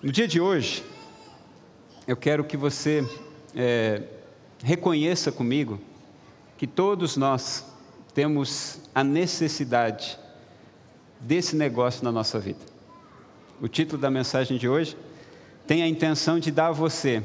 [0.00, 0.84] No dia de hoje,
[2.06, 3.04] eu quero que você
[3.52, 4.00] é,
[4.62, 5.80] reconheça comigo
[6.56, 7.66] que todos nós
[8.14, 10.16] temos a necessidade
[11.18, 12.60] desse negócio na nossa vida.
[13.60, 14.96] O título da mensagem de hoje
[15.66, 17.20] tem a intenção de dar a você,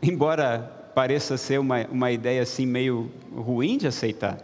[0.00, 4.38] embora pareça ser uma, uma ideia assim meio ruim de aceitar,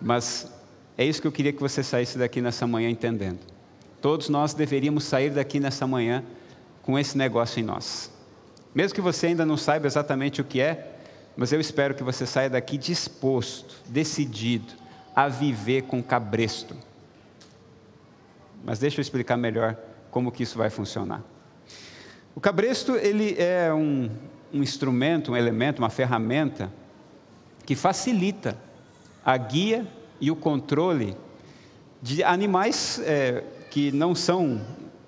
[0.00, 0.50] mas
[0.96, 3.40] é isso que eu queria que você saísse daqui nessa manhã entendendo.
[4.00, 6.24] Todos nós deveríamos sair daqui nessa manhã
[6.88, 8.10] com esse negócio em nós.
[8.74, 10.96] Mesmo que você ainda não saiba exatamente o que é,
[11.36, 14.72] mas eu espero que você saia daqui disposto, decidido
[15.14, 16.74] a viver com cabresto.
[18.64, 19.76] Mas deixa eu explicar melhor
[20.10, 21.22] como que isso vai funcionar.
[22.34, 24.08] O cabresto ele é um,
[24.50, 26.72] um instrumento, um elemento, uma ferramenta
[27.66, 28.56] que facilita
[29.22, 29.86] a guia
[30.18, 31.14] e o controle
[32.00, 34.58] de animais é, que não são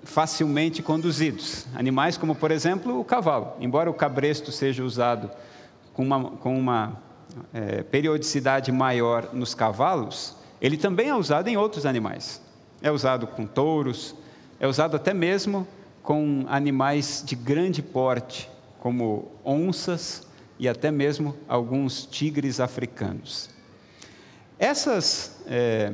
[0.03, 1.65] facilmente conduzidos.
[1.75, 3.53] Animais como, por exemplo, o cavalo.
[3.59, 5.29] Embora o cabresto seja usado
[5.93, 7.01] com uma, com uma
[7.53, 12.41] é, periodicidade maior nos cavalos, ele também é usado em outros animais.
[12.81, 14.15] É usado com touros,
[14.59, 15.67] é usado até mesmo
[16.01, 23.49] com animais de grande porte, como onças e até mesmo alguns tigres africanos.
[24.57, 25.93] Essas é,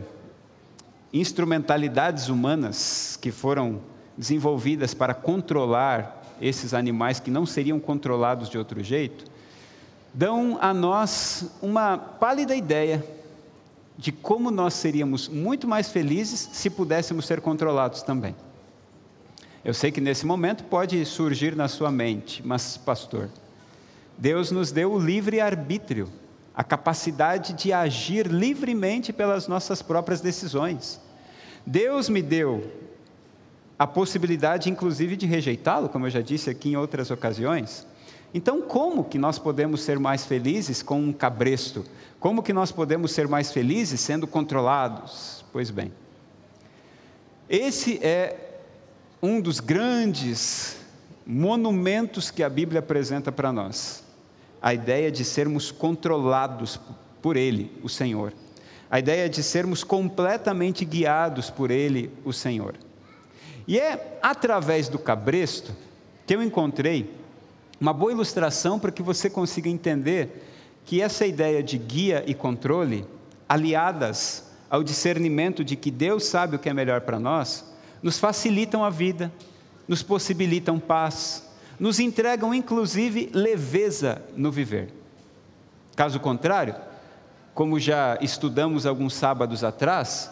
[1.12, 3.82] instrumentalidades humanas que foram
[4.18, 9.26] desenvolvidas para controlar esses animais que não seriam controlados de outro jeito,
[10.14, 13.04] dão a nós uma pálida ideia
[13.98, 18.36] de como nós seríamos muito mais felizes se pudéssemos ser controlados também.
[19.66, 23.30] Eu sei que nesse momento pode surgir na sua mente, mas, pastor,
[24.18, 26.10] Deus nos deu o livre arbítrio,
[26.56, 31.02] a capacidade de agir livremente pelas nossas próprias decisões.
[31.66, 32.87] Deus me deu
[33.78, 37.86] a possibilidade, inclusive, de rejeitá-lo, como eu já disse aqui em outras ocasiões.
[38.34, 41.86] Então, como que nós podemos ser mais felizes com um cabresto?
[42.20, 45.46] Como que nós podemos ser mais felizes sendo controlados?
[45.54, 45.92] Pois bem,
[47.50, 48.62] esse é
[49.22, 50.78] um dos grandes
[51.26, 54.04] monumentos que a Bíblia apresenta para nós.
[54.62, 56.80] A ideia de sermos controlados
[57.22, 58.34] por Ele, o Senhor.
[58.90, 62.76] A ideia de sermos completamente guiados por Ele, o Senhor.
[63.68, 65.76] E é através do cabresto
[66.26, 67.14] que eu encontrei
[67.80, 70.46] uma boa ilustração para que você consiga entender
[70.86, 73.06] que essa ideia de guia e controle,
[73.48, 77.66] aliadas ao discernimento de que Deus sabe o que é melhor para nós,
[78.02, 79.32] nos facilitam a vida,
[79.88, 81.46] nos possibilitam paz,
[81.80, 84.94] nos entregam inclusive leveza no viver.
[85.96, 86.76] Caso contrário,
[87.54, 90.32] como já estudamos alguns sábados atrás,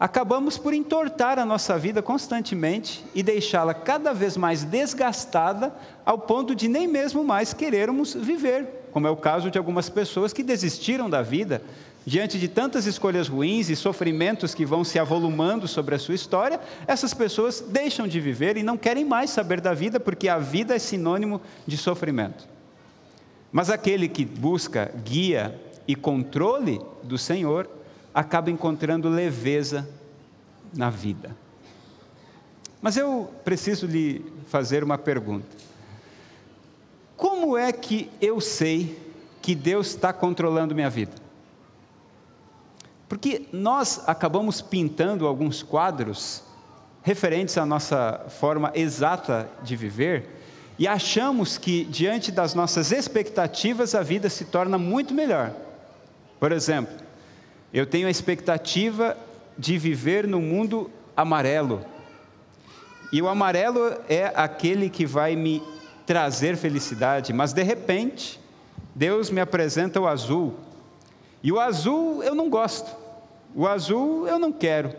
[0.00, 5.74] acabamos por entortar a nossa vida constantemente e deixá-la cada vez mais desgastada,
[6.06, 10.32] ao ponto de nem mesmo mais querermos viver, como é o caso de algumas pessoas
[10.32, 11.62] que desistiram da vida
[12.06, 16.58] diante de tantas escolhas ruins e sofrimentos que vão se avolumando sobre a sua história,
[16.86, 20.74] essas pessoas deixam de viver e não querem mais saber da vida, porque a vida
[20.74, 22.48] é sinônimo de sofrimento.
[23.52, 27.68] Mas aquele que busca guia e controle do Senhor,
[28.14, 29.88] acaba encontrando leveza
[30.74, 31.36] na vida.
[32.80, 35.56] Mas eu preciso lhe fazer uma pergunta.
[37.16, 38.98] Como é que eu sei
[39.42, 41.12] que Deus está controlando minha vida?
[43.08, 46.42] Porque nós acabamos pintando alguns quadros
[47.02, 50.40] referentes à nossa forma exata de viver
[50.78, 55.52] e achamos que, diante das nossas expectativas, a vida se torna muito melhor.
[56.38, 56.96] Por exemplo,
[57.72, 59.16] eu tenho a expectativa
[59.56, 61.84] de viver no mundo amarelo.
[63.12, 65.62] E o amarelo é aquele que vai me
[66.06, 68.40] trazer felicidade, mas de repente,
[68.94, 70.54] Deus me apresenta o azul.
[71.42, 72.94] E o azul eu não gosto.
[73.54, 74.92] O azul eu não quero.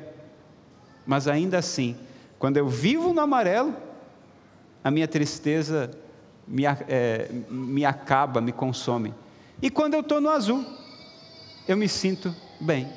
[1.05, 1.95] Mas ainda assim,
[2.39, 3.75] quando eu vivo no amarelo,
[4.83, 5.91] a minha tristeza
[6.47, 9.13] me, é, me acaba, me consome.
[9.61, 10.65] E quando eu estou no azul,
[11.67, 12.87] eu me sinto bem.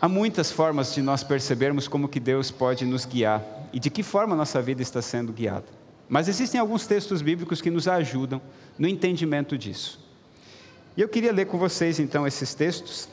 [0.00, 4.02] Há muitas formas de nós percebermos como que Deus pode nos guiar e de que
[4.02, 5.66] forma nossa vida está sendo guiada.
[6.08, 8.40] Mas existem alguns textos bíblicos que nos ajudam
[8.78, 10.00] no entendimento disso.
[10.96, 13.08] E eu queria ler com vocês então esses textos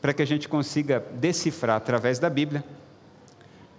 [0.00, 2.64] para que a gente consiga decifrar através da Bíblia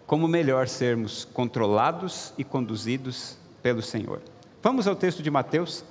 [0.06, 4.22] como melhor sermos controlados e conduzidos pelo Senhor.
[4.62, 5.84] Vamos ao texto de Mateus,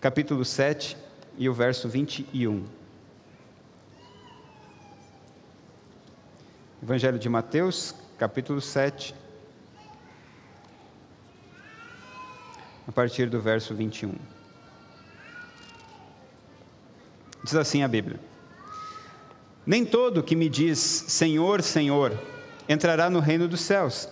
[0.00, 1.05] capítulo 7
[1.36, 2.64] e o verso 21.
[6.82, 9.14] Evangelho de Mateus, capítulo 7,
[12.96, 14.14] partir do verso 21.
[17.44, 18.18] Diz assim a Bíblia:
[19.66, 22.18] Nem todo que me diz Senhor, Senhor
[22.66, 24.08] entrará no reino dos céus,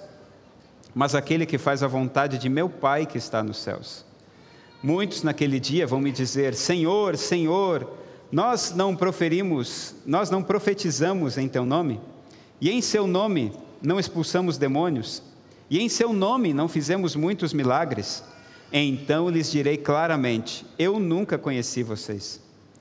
[0.94, 4.05] mas aquele que faz a vontade de meu Pai que está nos céus.
[4.84, 7.90] Muitos naquele dia vão me dizer: Senhor, Senhor,
[8.31, 11.98] nós não proferimos, nós não profetizamos em teu nome,
[12.60, 13.50] e em seu nome
[13.81, 15.22] não expulsamos demônios,
[15.70, 18.22] e em seu nome não fizemos muitos milagres.
[18.70, 22.38] Então lhes direi claramente: Eu nunca conheci vocês.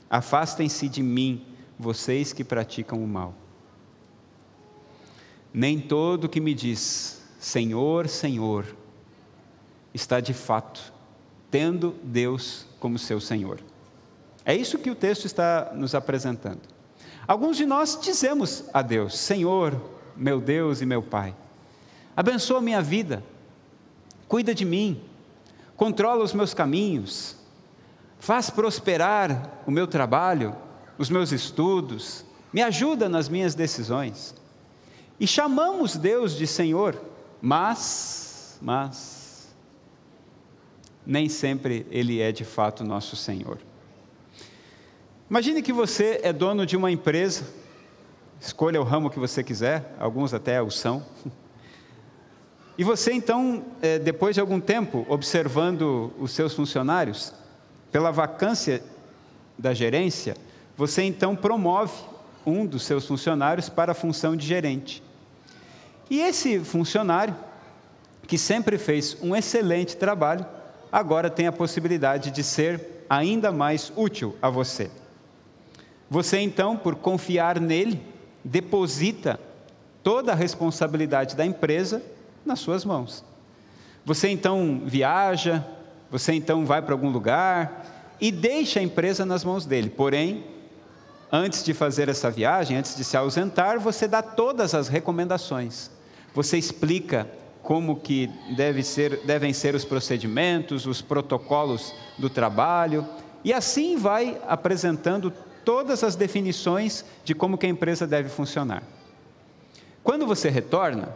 [0.10, 1.46] Afastem-se de mim,
[1.80, 3.34] vocês que praticam o mal.
[5.54, 8.66] Nem todo que me diz Senhor, Senhor,
[9.94, 10.93] está de fato
[11.54, 13.60] tendo Deus como seu Senhor.
[14.44, 16.62] É isso que o texto está nos apresentando.
[17.28, 19.80] Alguns de nós dizemos a Deus: Senhor,
[20.18, 21.36] meu Deus e meu Pai,
[22.18, 23.24] abençoa minha vida,
[24.28, 25.00] cuida de mim,
[25.78, 27.36] controla os meus caminhos,
[28.18, 30.56] faz prosperar o meu trabalho,
[30.98, 34.34] os meus estudos, me ajuda nas minhas decisões.
[35.20, 37.00] E chamamos Deus de Senhor,
[37.40, 39.23] mas, mas,
[41.06, 43.60] nem sempre Ele é de fato nosso Senhor.
[45.30, 47.46] Imagine que você é dono de uma empresa,
[48.40, 51.04] escolha o ramo que você quiser, alguns até o são.
[52.76, 57.32] E você então, é, depois de algum tempo, observando os seus funcionários,
[57.92, 58.82] pela vacância
[59.60, 60.36] da gerência,
[60.76, 61.94] você então promove
[62.44, 65.04] um dos seus funcionários para a função de gerente.
[66.10, 67.36] E esse funcionário,
[68.28, 70.46] que sempre fez um excelente trabalho,
[70.94, 74.92] agora tem a possibilidade de ser ainda mais útil a você.
[76.08, 78.00] Você então, por confiar nele,
[78.44, 79.40] deposita
[80.04, 82.04] toda a responsabilidade da empresa
[82.46, 83.26] nas suas mãos.
[84.06, 85.66] Você então viaja,
[86.12, 89.90] você então vai para algum lugar e deixa a empresa nas mãos dele.
[89.90, 90.44] Porém,
[91.32, 95.90] antes de fazer essa viagem, antes de se ausentar, você dá todas as recomendações.
[96.36, 97.28] Você explica
[97.64, 103.08] como que deve ser, devem ser os procedimentos, os protocolos do trabalho,
[103.42, 105.34] e assim vai apresentando
[105.64, 108.84] todas as definições de como que a empresa deve funcionar.
[110.04, 111.16] Quando você retorna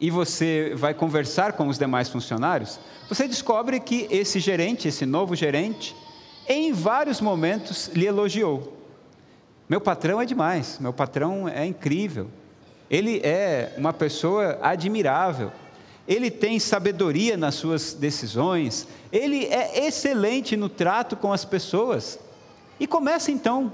[0.00, 5.36] e você vai conversar com os demais funcionários, você descobre que esse gerente, esse novo
[5.36, 5.94] gerente,
[6.48, 8.76] em vários momentos lhe elogiou.
[9.68, 12.28] Meu patrão é demais, meu patrão é incrível,
[12.90, 15.52] ele é uma pessoa admirável,
[16.06, 22.18] ele tem sabedoria nas suas decisões, ele é excelente no trato com as pessoas.
[22.78, 23.72] E começa então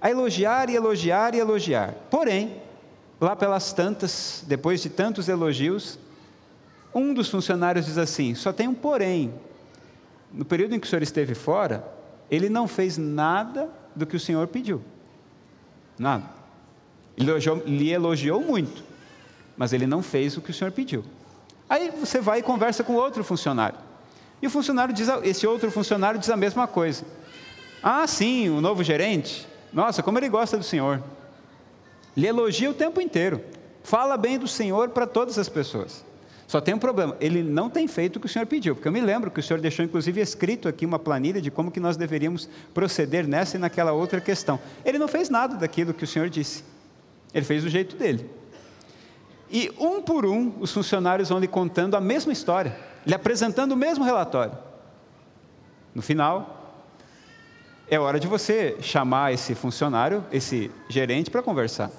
[0.00, 1.94] a elogiar e elogiar e elogiar.
[2.10, 2.60] Porém,
[3.20, 5.98] lá pelas tantas, depois de tantos elogios,
[6.94, 9.32] um dos funcionários diz assim: só tem um porém.
[10.32, 11.86] No período em que o senhor esteve fora,
[12.30, 14.82] ele não fez nada do que o senhor pediu.
[15.98, 16.41] Nada.
[17.22, 18.82] Ele elogiou, lhe elogiou muito,
[19.56, 21.04] mas ele não fez o que o senhor pediu.
[21.68, 23.78] Aí você vai e conversa com outro funcionário.
[24.42, 27.04] E o funcionário diz, esse outro funcionário diz a mesma coisa.
[27.82, 29.46] Ah, sim, o novo gerente.
[29.72, 31.02] Nossa, como ele gosta do senhor.
[32.16, 33.40] Lhe elogia o tempo inteiro.
[33.84, 36.04] Fala bem do senhor para todas as pessoas.
[36.46, 38.92] Só tem um problema, ele não tem feito o que o senhor pediu, porque eu
[38.92, 41.96] me lembro que o senhor deixou inclusive escrito aqui uma planilha de como que nós
[41.96, 44.60] deveríamos proceder nessa e naquela outra questão.
[44.84, 46.62] Ele não fez nada daquilo que o senhor disse.
[47.34, 48.28] Ele fez do jeito dele.
[49.50, 53.76] E um por um, os funcionários vão lhe contando a mesma história, lhe apresentando o
[53.76, 54.56] mesmo relatório.
[55.94, 56.62] No final,
[57.90, 61.90] é hora de você chamar esse funcionário, esse gerente, para conversar.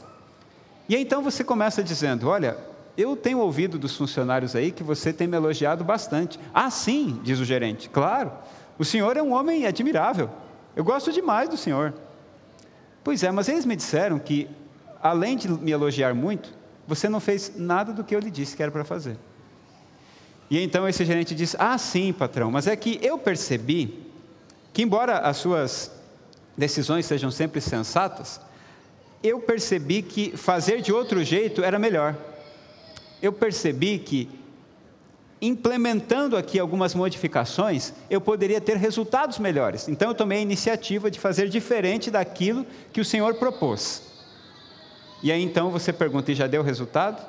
[0.89, 2.57] E então você começa dizendo: Olha,
[2.97, 6.39] eu tenho ouvido dos funcionários aí que você tem me elogiado bastante.
[6.53, 8.31] Ah, sim, diz o gerente, claro,
[8.77, 10.29] o senhor é um homem admirável,
[10.75, 11.93] eu gosto demais do senhor.
[13.03, 14.49] Pois é, mas eles me disseram que
[15.03, 16.50] além de me elogiar muito,
[16.88, 19.17] você não fez nada do que eu lhe disse que era para fazer.
[20.50, 24.01] E então esse gerente disse: Ah, sim, patrão, mas é que eu percebi
[24.72, 25.91] que, embora as suas
[26.57, 28.39] decisões sejam sempre sensatas,
[29.22, 32.15] eu percebi que fazer de outro jeito era melhor.
[33.22, 34.29] Eu percebi que,
[35.41, 39.88] implementando aqui algumas modificações, eu poderia ter resultados melhores.
[39.88, 44.12] Então eu tomei a iniciativa de fazer diferente daquilo que o Senhor propôs.
[45.23, 47.25] E aí então você pergunta: e já deu resultado?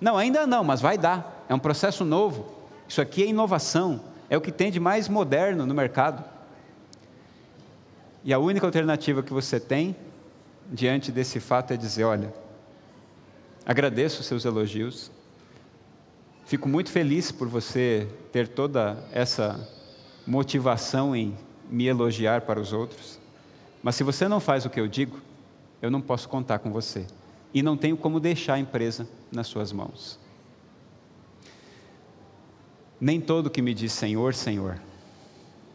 [0.00, 1.44] Não, ainda não, mas vai dar.
[1.48, 2.52] É um processo novo.
[2.88, 4.00] Isso aqui é inovação.
[4.28, 6.24] É o que tem de mais moderno no mercado.
[8.24, 9.94] E a única alternativa que você tem
[10.66, 12.34] diante desse fato é dizer: olha,
[13.64, 15.12] agradeço os seus elogios,
[16.46, 19.68] Fico muito feliz por você ter toda essa
[20.24, 21.36] motivação em
[21.68, 23.18] me elogiar para os outros.
[23.82, 25.20] Mas se você não faz o que eu digo,
[25.82, 27.04] eu não posso contar com você.
[27.52, 30.18] E não tenho como deixar a empresa nas suas mãos.
[33.00, 34.80] Nem todo que me diz Senhor, Senhor,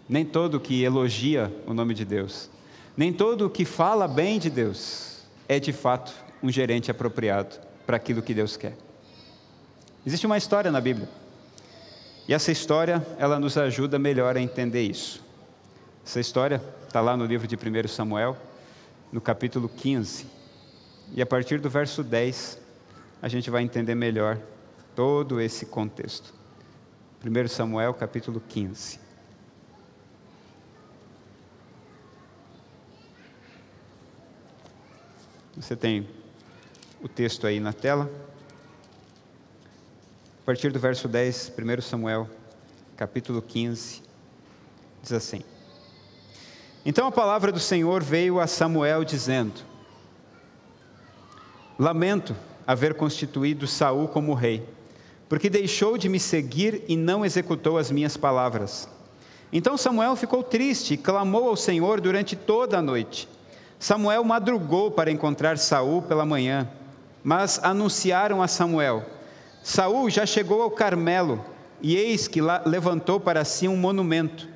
[0.10, 2.50] nem todo que elogia o nome de Deus,
[2.98, 8.22] nem todo que fala bem de Deus é de fato um gerente apropriado para aquilo
[8.22, 8.76] que Deus quer.
[10.06, 11.08] Existe uma história na Bíblia.
[12.28, 15.24] E essa história, ela nos ajuda melhor a entender isso.
[16.06, 18.38] Essa história está lá no livro de 1 Samuel,
[19.12, 20.26] no capítulo 15.
[21.14, 22.58] E a partir do verso 10,
[23.22, 24.40] a gente vai entender melhor
[24.96, 26.34] todo esse contexto.
[27.24, 28.98] 1 Samuel, capítulo 15.
[35.58, 36.08] Você tem
[37.04, 38.10] o texto aí na tela.
[40.42, 42.28] A partir do verso 10, 1 Samuel,
[42.96, 44.02] capítulo 15,
[45.04, 45.42] diz assim:
[46.86, 49.71] Então a palavra do Senhor veio a Samuel dizendo:
[51.82, 52.36] Lamento
[52.68, 54.64] haver constituído Saul como rei,
[55.28, 58.88] porque deixou de me seguir e não executou as minhas palavras.
[59.52, 63.28] Então Samuel ficou triste e clamou ao Senhor durante toda a noite.
[63.80, 66.70] Samuel madrugou para encontrar Saul pela manhã,
[67.24, 69.04] mas anunciaram a Samuel:
[69.64, 71.44] Saul já chegou ao Carmelo,
[71.82, 74.48] e eis que levantou para si um monumento.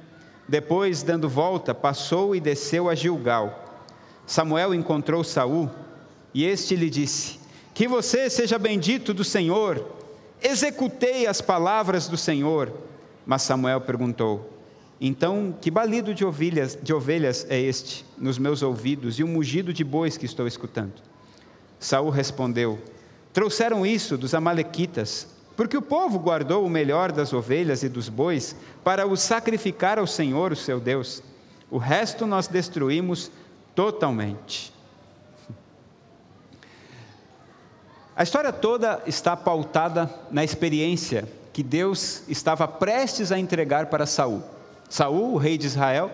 [0.48, 3.82] Depois, dando volta, passou e desceu a Gilgal.
[4.28, 5.72] Samuel encontrou Saul,
[6.36, 7.40] e este lhe disse:
[7.74, 9.84] Que você seja bendito do Senhor.
[10.44, 12.72] Executei as palavras do Senhor.
[13.26, 14.54] Mas Samuel perguntou:
[15.00, 19.30] então, que balido de ovelhas, de ovelhas é este nos meus ouvidos e o um
[19.30, 20.94] mugido de bois que estou escutando?
[21.80, 22.80] Saul respondeu:
[23.32, 28.58] Trouxeram isso dos amalequitas, porque o povo guardou o melhor das ovelhas e dos bois
[28.84, 31.24] para o sacrificar ao Senhor, o seu Deus.
[31.72, 33.32] O resto nós destruímos
[33.74, 34.75] totalmente.
[38.18, 44.42] A história toda está pautada na experiência que Deus estava prestes a entregar para Saul.
[44.90, 46.10] Saul, o rei de Israel,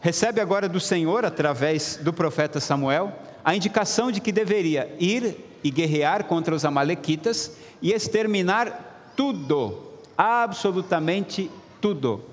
[0.00, 3.12] recebe agora do Senhor, através do profeta Samuel,
[3.44, 9.84] a indicação de que deveria ir e guerrear contra os amalequitas e exterminar tudo,
[10.18, 11.48] absolutamente
[11.80, 12.24] tudo.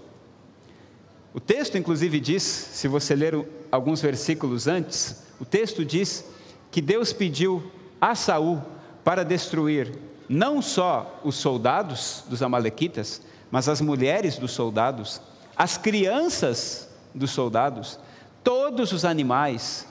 [1.36, 6.26] O texto, inclusive, diz, se você ler alguns versículos antes, o texto diz
[6.72, 7.62] que Deus pediu
[8.02, 8.73] a Saul
[9.04, 9.94] para destruir
[10.30, 15.22] não só os soldados dos amalequitas, mas as mulheres dos soldados
[15.56, 18.00] as crianças dos soldados,
[18.44, 19.88] todos os animais,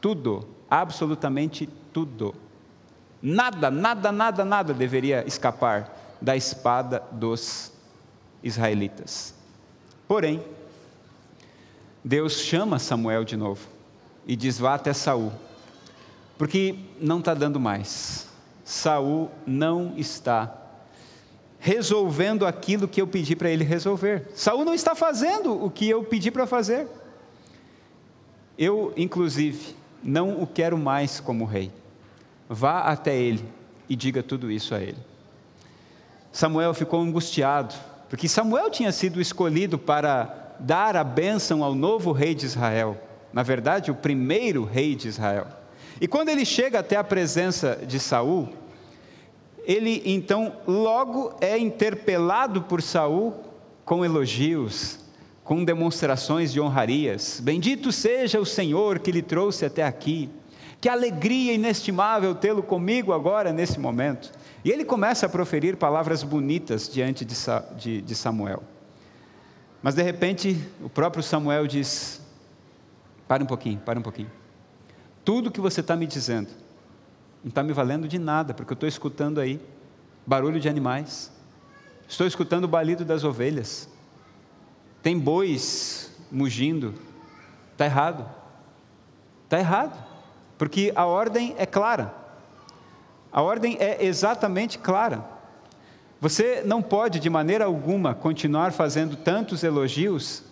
[0.00, 2.34] tudo, absolutamente tudo.
[3.22, 7.72] Nada, nada, nada, nada deveria escapar da espada dos
[8.42, 9.34] israelitas.
[10.06, 10.44] Porém,
[12.02, 13.66] Deus chama Samuel de novo
[14.26, 15.32] e diz: vá até Saul,
[16.36, 18.28] porque não está dando mais.
[18.64, 20.62] Saul não está
[21.58, 24.30] resolvendo aquilo que eu pedi para ele resolver.
[24.34, 26.86] Saul não está fazendo o que eu pedi para fazer.
[28.58, 31.70] Eu, inclusive, não o quero mais como rei.
[32.48, 33.44] Vá até ele
[33.88, 34.98] e diga tudo isso a ele.
[36.30, 37.74] Samuel ficou angustiado,
[38.08, 43.00] porque Samuel tinha sido escolhido para dar a bênção ao novo rei de Israel.
[43.32, 45.46] Na verdade, o primeiro rei de Israel.
[46.00, 48.48] E quando ele chega até a presença de Saul,
[49.64, 53.34] ele então logo é interpelado por Saul
[53.84, 54.98] com elogios,
[55.42, 57.40] com demonstrações de honrarias.
[57.40, 60.30] Bendito seja o Senhor que lhe trouxe até aqui.
[60.80, 64.30] Que alegria inestimável tê-lo comigo agora nesse momento.
[64.64, 68.62] E ele começa a proferir palavras bonitas diante de, Samuel.
[69.82, 72.20] Mas de repente, o próprio Samuel diz:
[73.28, 74.30] Para um pouquinho, para um pouquinho.
[75.24, 76.50] Tudo que você está me dizendo.
[77.42, 79.60] Não está me valendo de nada, porque eu estou escutando aí
[80.26, 81.30] barulho de animais,
[82.08, 83.88] estou escutando o balido das ovelhas,
[85.02, 86.94] tem bois mugindo,
[87.72, 88.26] está errado,
[89.44, 90.02] está errado,
[90.56, 92.14] porque a ordem é clara,
[93.30, 95.22] a ordem é exatamente clara.
[96.20, 100.42] Você não pode de maneira alguma continuar fazendo tantos elogios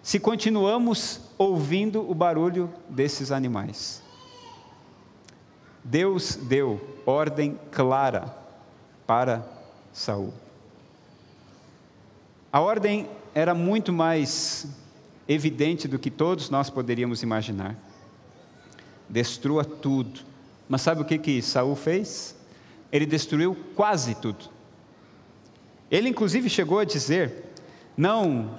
[0.00, 4.05] se continuamos ouvindo o barulho desses animais.
[5.88, 8.36] Deus deu ordem clara
[9.06, 9.48] para
[9.92, 10.34] Saul.
[12.52, 14.66] A ordem era muito mais
[15.28, 17.76] evidente do que todos nós poderíamos imaginar.
[19.08, 20.22] Destrua tudo.
[20.68, 22.34] Mas sabe o que que Saul fez?
[22.90, 24.46] Ele destruiu quase tudo.
[25.88, 27.44] Ele, inclusive, chegou a dizer:
[27.96, 28.56] Não,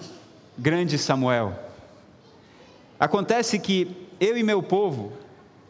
[0.58, 1.60] grande Samuel,
[2.98, 5.12] acontece que eu e meu povo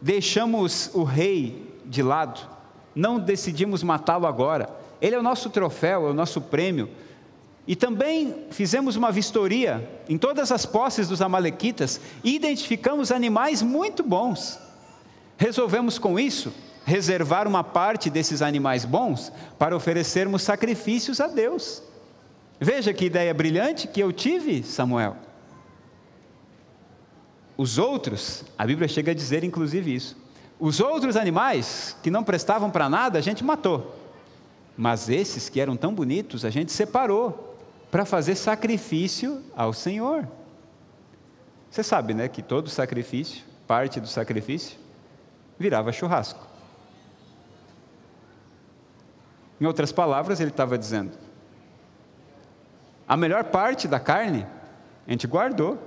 [0.02, 2.40] deixamos o rei de lado,
[2.96, 4.70] não decidimos matá-lo agora.
[5.02, 6.90] Ele é o nosso troféu, é o nosso prêmio.
[7.68, 14.02] E também fizemos uma vistoria em todas as posses dos Amalequitas e identificamos animais muito
[14.02, 14.58] bons.
[15.38, 16.54] Resolvemos com isso
[16.86, 21.84] reservar uma parte desses animais bons para oferecermos sacrifícios a Deus.
[22.60, 25.27] Veja que ideia brilhante que eu tive, Samuel.
[27.58, 30.16] Os outros, a Bíblia chega a dizer inclusive isso.
[30.60, 33.96] Os outros animais que não prestavam para nada, a gente matou.
[34.78, 37.58] Mas esses que eram tão bonitos, a gente separou
[37.90, 40.28] para fazer sacrifício ao Senhor.
[41.72, 44.78] Você sabe, né, que todo sacrifício, parte do sacrifício,
[45.58, 46.46] virava churrasco.
[49.60, 51.12] Em outras palavras, ele estava dizendo:
[53.08, 54.46] a melhor parte da carne
[55.08, 55.78] a gente guardou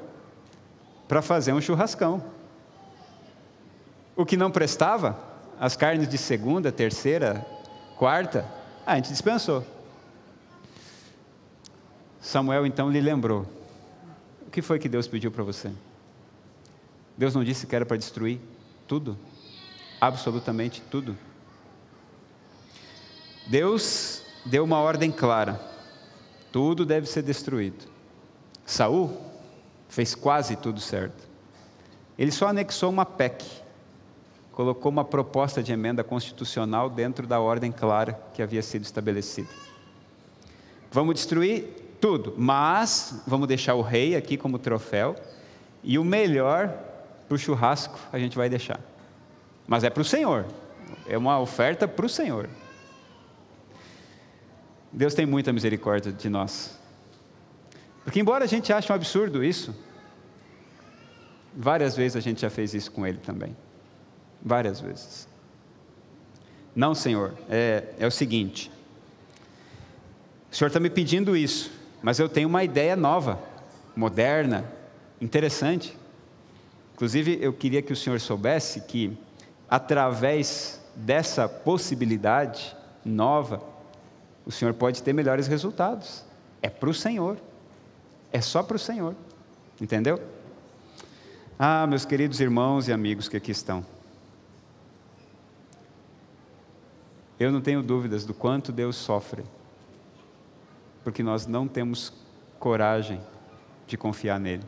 [1.11, 2.23] para fazer um churrascão.
[4.15, 5.19] O que não prestava,
[5.59, 7.45] as carnes de segunda, terceira,
[7.97, 8.47] quarta,
[8.87, 9.67] a gente dispensou.
[12.21, 13.45] Samuel então lhe lembrou:
[14.47, 15.73] o que foi que Deus pediu para você?
[17.19, 18.39] Deus não disse que era para destruir
[18.87, 19.19] tudo?
[20.01, 21.19] Absolutamente tudo.
[23.49, 25.61] Deus deu uma ordem clara:
[26.53, 27.85] tudo deve ser destruído.
[28.65, 29.30] Saul
[29.91, 31.29] fez quase tudo certo.
[32.17, 33.45] Ele só anexou uma PEC,
[34.53, 39.49] colocou uma proposta de emenda constitucional dentro da ordem clara que havia sido estabelecida.
[40.93, 41.65] Vamos destruir
[42.01, 45.17] tudo, mas vamos deixar o rei aqui como troféu
[45.83, 46.73] e o melhor
[47.27, 48.81] para o churrasco a gente vai deixar.
[49.67, 50.47] Mas é para o Senhor,
[51.07, 52.49] é uma oferta para o Senhor.
[54.93, 56.80] Deus tem muita misericórdia de nós.
[58.05, 59.75] Porque, embora a gente ache um absurdo isso,
[61.55, 63.57] várias vezes a gente já fez isso com Ele também.
[64.43, 65.29] Várias vezes.
[66.75, 68.71] Não, Senhor, é, é o seguinte:
[70.51, 71.71] o Senhor está me pedindo isso,
[72.03, 73.39] mas eu tenho uma ideia nova,
[73.95, 74.65] moderna,
[75.21, 75.97] interessante.
[76.95, 79.17] Inclusive, eu queria que o Senhor soubesse que,
[79.69, 83.63] através dessa possibilidade nova,
[84.45, 86.25] o Senhor pode ter melhores resultados.
[86.63, 87.39] É para o Senhor.
[88.33, 89.15] É só para o Senhor.
[89.81, 90.21] Entendeu?
[91.59, 93.85] Ah, meus queridos irmãos e amigos que aqui estão.
[97.39, 99.43] Eu não tenho dúvidas do quanto Deus sofre,
[101.03, 102.13] porque nós não temos
[102.59, 103.19] coragem
[103.87, 104.65] de confiar nele.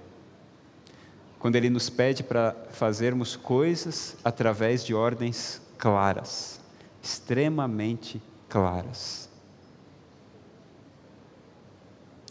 [1.39, 6.61] Quando ele nos pede para fazermos coisas através de ordens claras,
[7.03, 9.29] extremamente claras.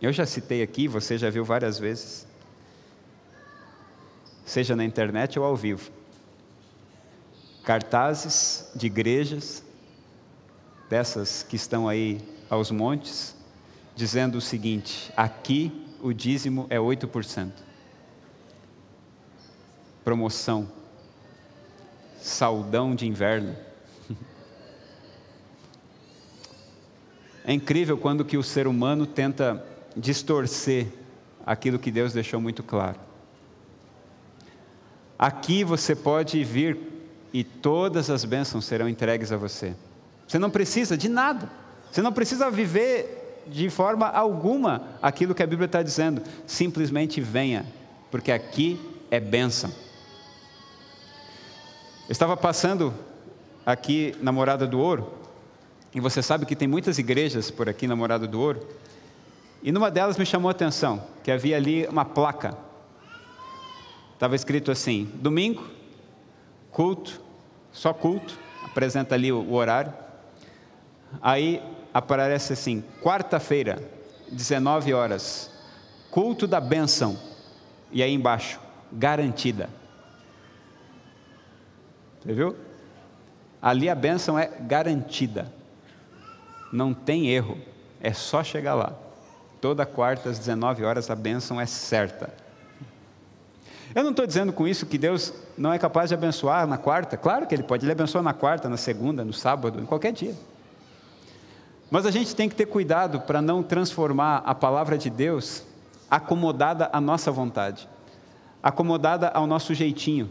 [0.01, 2.25] Eu já citei aqui, você já viu várias vezes,
[4.43, 5.91] seja na internet ou ao vivo,
[7.63, 9.63] cartazes de igrejas,
[10.89, 13.35] dessas que estão aí aos montes,
[13.95, 17.51] dizendo o seguinte: aqui o dízimo é 8%.
[20.03, 20.67] Promoção,
[22.19, 23.55] saudão de inverno.
[27.43, 30.88] É incrível quando que o ser humano tenta distorcer
[31.45, 32.99] aquilo que Deus deixou muito claro.
[35.17, 36.77] Aqui você pode vir
[37.34, 39.75] e todas as bênçãos serão entregues a você.
[40.27, 41.49] Você não precisa de nada.
[41.91, 46.21] Você não precisa viver de forma alguma aquilo que a Bíblia está dizendo.
[46.47, 47.65] Simplesmente venha,
[48.10, 49.69] porque aqui é bênção.
[52.08, 52.93] Eu estava passando
[53.65, 55.12] aqui na Morada do Ouro,
[55.93, 58.65] e você sabe que tem muitas igrejas por aqui na Morada do Ouro,
[59.63, 62.58] e numa delas me chamou a atenção, que havia ali uma placa.
[64.13, 65.67] Estava escrito assim: domingo,
[66.71, 67.21] culto,
[67.71, 69.93] só culto, apresenta ali o, horário.
[71.21, 71.62] Aí
[71.93, 73.82] aparece assim: quarta-feira,
[74.32, 75.52] 19 horas,
[76.10, 77.17] culto da bênção.
[77.91, 78.60] E aí embaixo,
[78.91, 79.69] garantida.
[82.21, 82.56] Você viu?
[83.62, 85.52] Ali a bênção é garantida.
[86.71, 87.58] Não tem erro,
[88.00, 88.95] é só chegar lá.
[89.62, 92.34] Toda quarta às 19 horas a bênção é certa.
[93.93, 97.15] Eu não estou dizendo com isso que Deus não é capaz de abençoar na quarta.
[97.15, 100.34] Claro que Ele pode, Ele abençoa na quarta, na segunda, no sábado, em qualquer dia.
[101.91, 105.63] Mas a gente tem que ter cuidado para não transformar a palavra de Deus
[106.10, 107.88] acomodada à nossa vontade,
[108.63, 110.30] acomodada ao nosso jeitinho,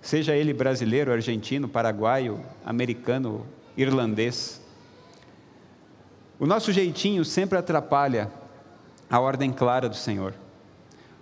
[0.00, 3.44] seja ele brasileiro, argentino, paraguaio, americano,
[3.76, 4.62] irlandês.
[6.38, 8.30] O nosso jeitinho sempre atrapalha
[9.10, 10.34] a ordem clara do Senhor.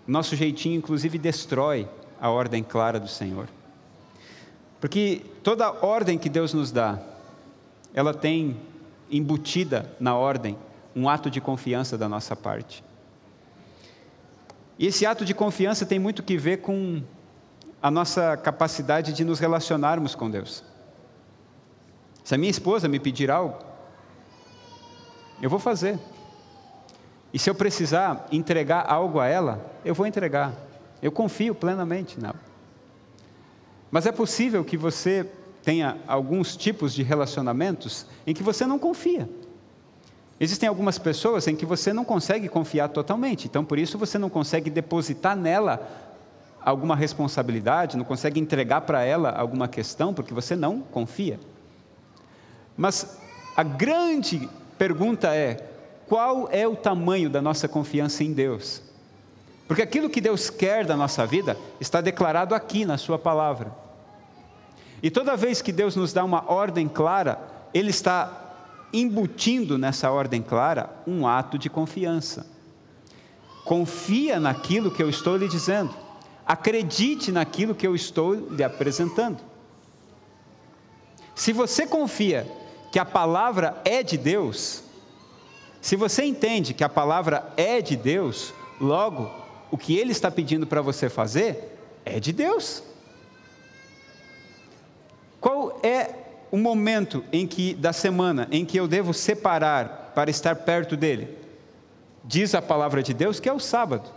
[0.06, 1.88] Nosso jeitinho, inclusive, destrói
[2.20, 3.48] a ordem clara do Senhor.
[4.80, 6.98] Porque toda ordem que Deus nos dá,
[7.94, 8.56] ela tem
[9.10, 10.56] embutida na ordem
[10.94, 12.82] um ato de confiança da nossa parte.
[14.78, 17.02] E esse ato de confiança tem muito que ver com
[17.80, 20.64] a nossa capacidade de nos relacionarmos com Deus.
[22.24, 23.58] Se a minha esposa me pedir algo,
[25.40, 25.98] eu vou fazer.
[27.32, 30.52] E se eu precisar entregar algo a ela, eu vou entregar.
[31.00, 32.40] Eu confio plenamente nela.
[33.90, 35.28] Mas é possível que você
[35.62, 39.28] tenha alguns tipos de relacionamentos em que você não confia.
[40.40, 44.28] Existem algumas pessoas em que você não consegue confiar totalmente, então por isso você não
[44.28, 45.88] consegue depositar nela
[46.60, 51.38] alguma responsabilidade, não consegue entregar para ela alguma questão, porque você não confia.
[52.76, 53.18] Mas
[53.56, 55.71] a grande pergunta é:
[56.12, 58.82] qual é o tamanho da nossa confiança em Deus?
[59.66, 63.72] Porque aquilo que Deus quer da nossa vida está declarado aqui na Sua palavra.
[65.02, 67.40] E toda vez que Deus nos dá uma ordem clara,
[67.72, 68.30] Ele está
[68.92, 72.46] embutindo nessa ordem clara um ato de confiança.
[73.64, 75.94] Confia naquilo que eu estou lhe dizendo.
[76.44, 79.38] Acredite naquilo que eu estou lhe apresentando.
[81.34, 82.46] Se você confia
[82.92, 84.81] que a palavra é de Deus,
[85.82, 89.28] se você entende que a palavra é de Deus, logo,
[89.68, 92.84] o que ele está pedindo para você fazer é de Deus.
[95.40, 96.14] Qual é
[96.52, 101.36] o momento em que da semana em que eu devo separar para estar perto dele?
[102.24, 104.08] Diz a palavra de Deus que é o sábado.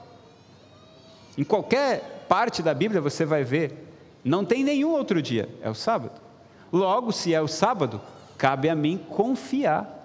[1.35, 3.89] Em qualquer parte da Bíblia você vai ver,
[4.23, 6.21] não tem nenhum outro dia, é o sábado.
[6.71, 7.99] Logo, se é o sábado,
[8.37, 9.95] cabe a mim confiar.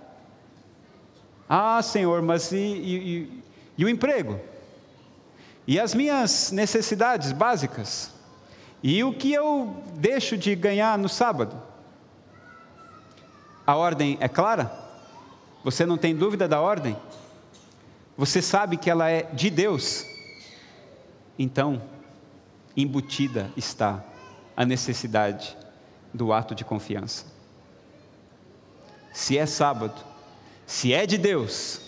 [1.52, 3.42] Ah, Senhor, mas e, e,
[3.76, 4.38] e o emprego?
[5.66, 8.12] E as minhas necessidades básicas?
[8.80, 11.60] E o que eu deixo de ganhar no sábado?
[13.66, 14.70] A ordem é clara?
[15.64, 16.96] Você não tem dúvida da ordem?
[18.16, 20.06] Você sabe que ela é de Deus?
[21.36, 21.82] Então,
[22.76, 24.04] embutida está
[24.56, 25.56] a necessidade
[26.14, 27.26] do ato de confiança.
[29.12, 30.09] Se é sábado,
[30.70, 31.80] se é de Deus,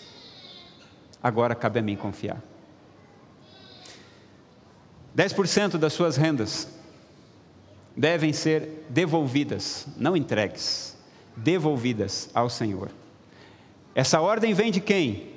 [1.23, 2.43] agora cabe a mim confiar.
[5.15, 6.67] 10% das suas rendas
[7.95, 10.97] devem ser devolvidas, não entregues,
[11.33, 12.89] devolvidas ao Senhor.
[13.95, 15.29] Essa ordem vem de quem?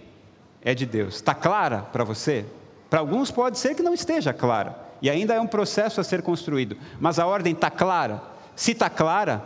[0.61, 1.15] É de Deus.
[1.15, 2.45] Está clara para você?
[2.91, 6.21] Para alguns pode ser que não esteja clara, e ainda é um processo a ser
[6.21, 8.21] construído, mas a ordem está clara.
[8.57, 9.41] Se está clara,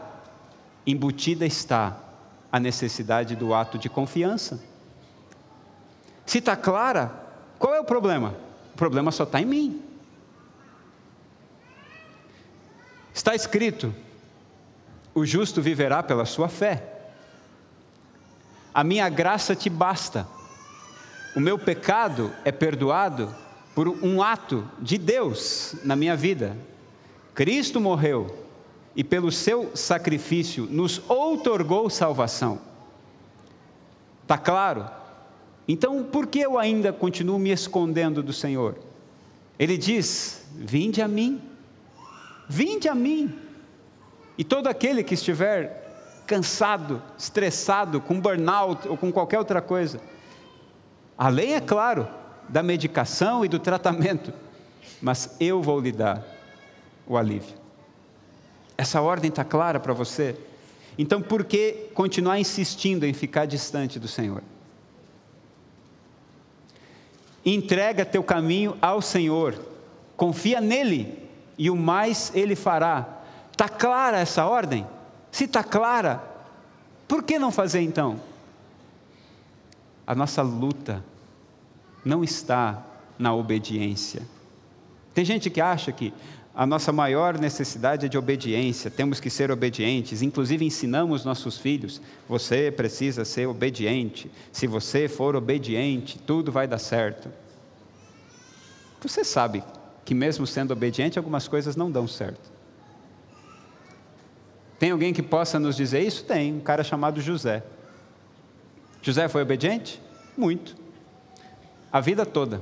[0.86, 2.09] embutida está
[2.50, 4.60] a necessidade do ato de confiança.
[6.26, 7.12] Se está clara,
[7.58, 8.34] qual é o problema?
[8.72, 9.82] O problema só está em mim.
[13.12, 13.94] Está escrito:
[15.14, 17.00] o justo viverá pela sua fé.
[18.72, 20.26] A minha graça te basta.
[21.34, 23.34] O meu pecado é perdoado
[23.74, 26.56] por um ato de Deus na minha vida.
[27.34, 28.48] Cristo morreu
[28.94, 32.58] e pelo seu sacrifício nos outorgou salvação.
[34.22, 34.88] Está claro?
[35.66, 38.76] Então, por que eu ainda continuo me escondendo do Senhor?
[39.58, 41.40] Ele diz: Vinde a mim,
[42.48, 43.38] vinde a mim.
[44.36, 50.00] E todo aquele que estiver cansado, estressado, com burnout ou com qualquer outra coisa,
[51.18, 52.08] além, é claro,
[52.48, 54.32] da medicação e do tratamento,
[55.00, 56.24] mas eu vou lhe dar
[57.06, 57.59] o alívio.
[58.80, 60.34] Essa ordem está clara para você?
[60.96, 64.42] Então, por que continuar insistindo em ficar distante do Senhor?
[67.44, 69.54] Entrega teu caminho ao Senhor,
[70.16, 73.06] confia nele e o mais ele fará.
[73.52, 74.86] Está clara essa ordem?
[75.30, 76.24] Se está clara,
[77.06, 78.18] por que não fazer então?
[80.06, 81.04] A nossa luta
[82.02, 82.82] não está
[83.18, 84.22] na obediência.
[85.12, 86.14] Tem gente que acha que
[86.60, 92.02] a nossa maior necessidade é de obediência, temos que ser obedientes, inclusive ensinamos nossos filhos:
[92.28, 97.32] você precisa ser obediente, se você for obediente, tudo vai dar certo.
[99.00, 99.64] Você sabe
[100.04, 102.52] que, mesmo sendo obediente, algumas coisas não dão certo.
[104.78, 106.24] Tem alguém que possa nos dizer isso?
[106.24, 107.62] Tem, um cara chamado José.
[109.00, 109.98] José foi obediente?
[110.36, 110.76] Muito.
[111.90, 112.60] A vida toda.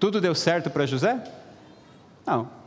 [0.00, 1.22] Tudo deu certo para José?
[2.26, 2.58] Não.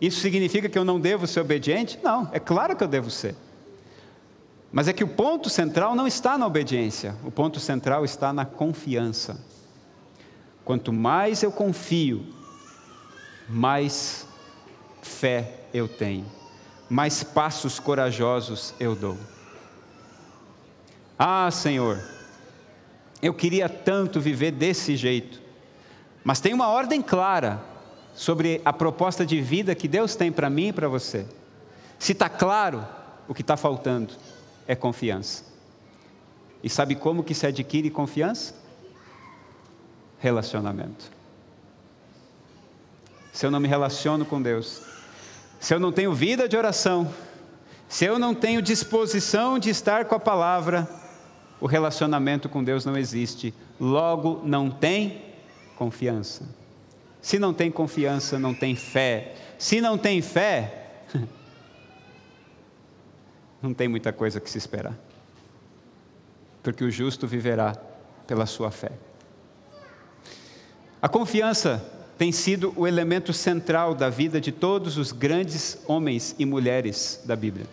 [0.00, 1.98] Isso significa que eu não devo ser obediente?
[2.02, 3.36] Não, é claro que eu devo ser.
[4.72, 8.44] Mas é que o ponto central não está na obediência, o ponto central está na
[8.46, 9.44] confiança.
[10.64, 12.24] Quanto mais eu confio,
[13.48, 14.26] mais
[15.02, 16.24] fé eu tenho,
[16.88, 19.18] mais passos corajosos eu dou.
[21.18, 22.00] Ah, Senhor,
[23.20, 25.42] eu queria tanto viver desse jeito,
[26.22, 27.69] mas tem uma ordem clara
[28.20, 31.24] sobre a proposta de vida que Deus tem para mim e para você.
[31.98, 32.86] Se está claro,
[33.26, 34.12] o que está faltando
[34.68, 35.42] é confiança.
[36.62, 38.54] E sabe como que se adquire confiança?
[40.18, 41.10] Relacionamento.
[43.32, 44.82] Se eu não me relaciono com Deus,
[45.58, 47.10] se eu não tenho vida de oração,
[47.88, 50.86] se eu não tenho disposição de estar com a palavra,
[51.58, 53.54] o relacionamento com Deus não existe.
[53.80, 55.22] Logo, não tem
[55.74, 56.59] confiança.
[57.20, 59.34] Se não tem confiança, não tem fé.
[59.58, 61.04] Se não tem fé,
[63.62, 64.96] não tem muita coisa que se esperar.
[66.62, 67.76] Porque o justo viverá
[68.26, 68.92] pela sua fé.
[71.02, 71.84] A confiança
[72.18, 77.34] tem sido o elemento central da vida de todos os grandes homens e mulheres da
[77.34, 77.66] Bíblia.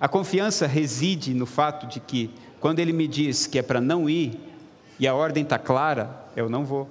[0.00, 2.30] A confiança reside no fato de que,
[2.60, 4.38] quando ele me diz que é para não ir,
[4.98, 6.88] e a ordem está clara, eu não vou.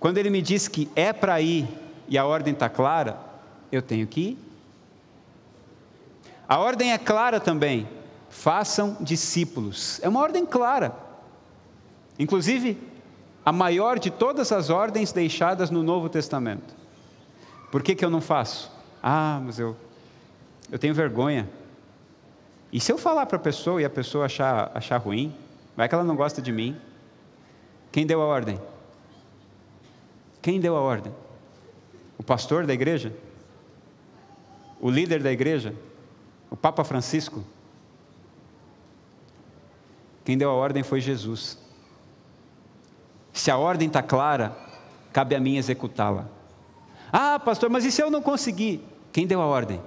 [0.00, 1.68] Quando ele me diz que é para ir
[2.08, 3.20] e a ordem está clara,
[3.70, 4.38] eu tenho que ir.
[6.48, 7.86] A ordem é clara também:
[8.30, 10.00] façam discípulos.
[10.02, 10.96] É uma ordem clara.
[12.18, 12.76] Inclusive,
[13.44, 16.74] a maior de todas as ordens deixadas no Novo Testamento.
[17.70, 18.72] Por que, que eu não faço?
[19.02, 19.76] Ah, mas eu,
[20.72, 21.48] eu tenho vergonha.
[22.72, 25.34] E se eu falar para a pessoa e a pessoa achar, achar ruim,
[25.76, 26.76] vai que ela não gosta de mim?
[27.92, 28.58] Quem deu a ordem?
[30.42, 31.12] Quem deu a ordem?
[32.18, 33.14] O pastor da igreja?
[34.80, 35.74] O líder da igreja?
[36.50, 37.44] O Papa Francisco?
[40.24, 41.58] Quem deu a ordem foi Jesus.
[43.32, 44.56] Se a ordem está clara,
[45.12, 46.28] cabe a mim executá-la.
[47.12, 48.84] Ah, pastor, mas e se eu não conseguir?
[49.12, 49.80] Quem deu a ordem?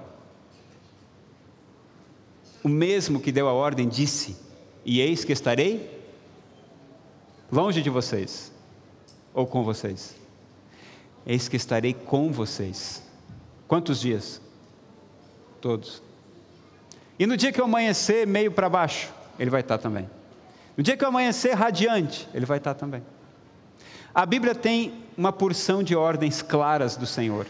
[2.62, 4.36] O mesmo que deu a ordem disse:
[4.84, 6.02] E eis que estarei
[7.50, 8.52] longe de vocês,
[9.32, 10.23] ou com vocês.
[11.26, 13.02] Eis que estarei com vocês.
[13.66, 14.40] Quantos dias?
[15.60, 16.02] Todos.
[17.18, 20.08] E no dia que eu amanhecer meio para baixo, ele vai estar também.
[20.76, 23.02] No dia que eu amanhecer radiante, ele vai estar também.
[24.14, 27.46] A Bíblia tem uma porção de ordens claras do Senhor.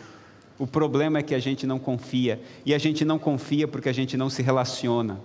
[0.58, 3.92] O problema é que a gente não confia, e a gente não confia porque a
[3.92, 5.18] gente não se relaciona.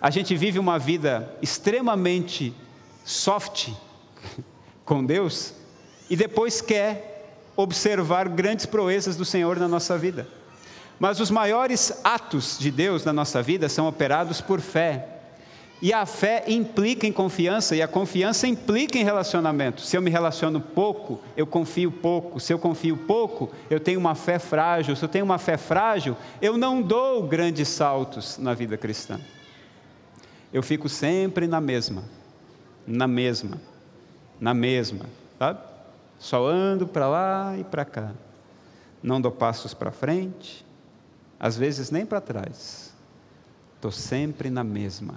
[0.00, 2.54] A gente vive uma vida extremamente
[3.04, 3.70] soft
[4.84, 5.54] com Deus
[6.08, 10.26] e depois quer observar grandes proezas do Senhor na nossa vida.
[10.98, 15.18] Mas os maiores atos de Deus na nossa vida são operados por fé,
[15.80, 19.80] e a fé implica em confiança, e a confiança implica em relacionamento.
[19.80, 22.40] Se eu me relaciono pouco, eu confio pouco.
[22.40, 24.96] Se eu confio pouco, eu tenho uma fé frágil.
[24.96, 29.20] Se eu tenho uma fé frágil, eu não dou grandes saltos na vida cristã.
[30.52, 32.02] Eu fico sempre na mesma,
[32.84, 33.60] na mesma,
[34.40, 35.06] na mesma,
[35.38, 35.60] sabe?
[36.18, 38.12] Só ando para lá e para cá.
[39.02, 40.66] Não dou passos para frente,
[41.38, 42.92] às vezes nem para trás.
[43.76, 45.14] Estou sempre na mesma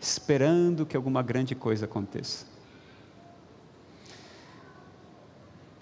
[0.00, 2.46] esperando que alguma grande coisa aconteça.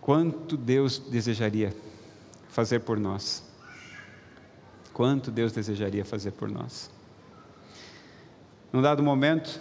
[0.01, 1.75] Quanto Deus desejaria
[2.49, 3.43] fazer por nós?
[4.93, 6.91] Quanto Deus desejaria fazer por nós?
[8.73, 9.61] Num dado momento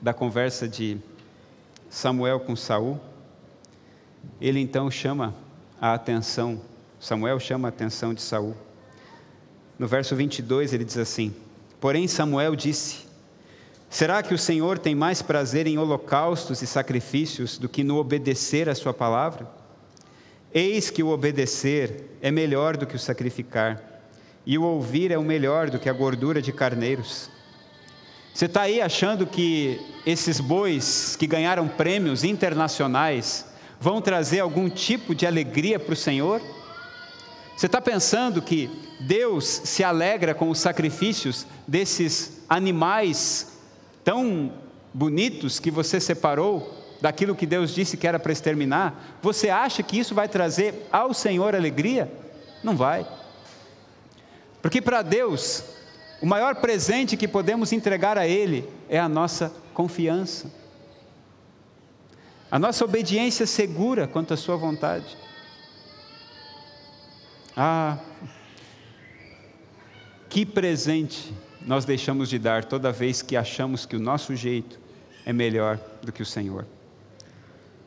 [0.00, 0.98] da conversa de
[1.88, 3.00] Samuel com Saul,
[4.40, 5.34] ele então chama
[5.80, 6.60] a atenção,
[6.98, 8.54] Samuel chama a atenção de Saul.
[9.78, 11.34] No verso 22 ele diz assim:
[11.80, 13.06] Porém Samuel disse:
[13.88, 18.68] Será que o Senhor tem mais prazer em holocaustos e sacrifícios do que no obedecer
[18.68, 19.50] à Sua palavra?
[20.52, 23.82] Eis que o obedecer é melhor do que o sacrificar,
[24.44, 27.30] e o ouvir é o melhor do que a gordura de carneiros.
[28.32, 33.44] Você está aí achando que esses bois que ganharam prêmios internacionais
[33.80, 36.42] vão trazer algum tipo de alegria para o Senhor?
[37.56, 43.58] Você está pensando que Deus se alegra com os sacrifícios desses animais
[44.04, 44.52] tão
[44.92, 49.98] bonitos que você separou daquilo que Deus disse que era para exterminar, você acha que
[49.98, 52.12] isso vai trazer ao Senhor alegria?
[52.62, 53.06] Não vai.
[54.60, 55.64] Porque para Deus,
[56.20, 60.50] o maior presente que podemos entregar a Ele é a nossa confiança,
[62.50, 65.16] a nossa obediência segura quanto à Sua vontade.
[67.56, 67.98] Ah,
[70.30, 74.80] Que presente nós deixamos de dar toda vez que achamos que o nosso jeito
[75.26, 76.66] é melhor do que o Senhor.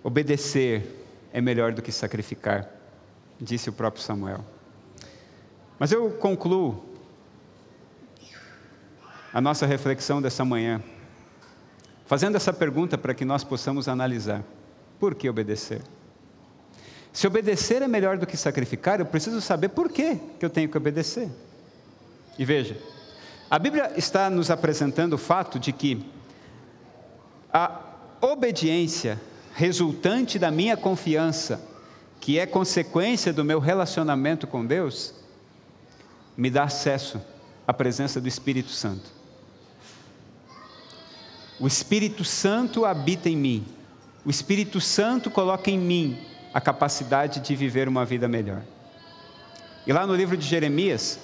[0.04, 2.70] Obedecer é melhor do que sacrificar,
[3.40, 4.44] disse o próprio Samuel.
[5.80, 6.84] Mas eu concluo
[9.34, 10.84] a nossa reflexão dessa manhã
[12.14, 14.44] fazendo essa pergunta para que nós possamos analisar:
[15.00, 15.82] por que obedecer?
[17.12, 20.78] Se obedecer é melhor do que sacrificar, eu preciso saber por que, eu tenho que
[20.78, 21.28] obedecer.
[22.38, 22.78] E veja,
[23.50, 26.06] a Bíblia está nos apresentando o fato de que
[27.52, 27.82] a
[28.22, 29.20] obediência
[29.56, 31.68] resultante da minha confiança,
[32.20, 35.16] que é consequência do meu relacionamento com Deus,
[36.38, 37.20] me dá acesso
[37.66, 39.23] à presença do Espírito Santo.
[41.64, 43.66] O Espírito Santo habita em mim.
[44.26, 46.18] O Espírito Santo coloca em mim
[46.54, 48.62] a capacidade de viver uma vida melhor.
[49.88, 51.20] E lá no livro de Jeremias,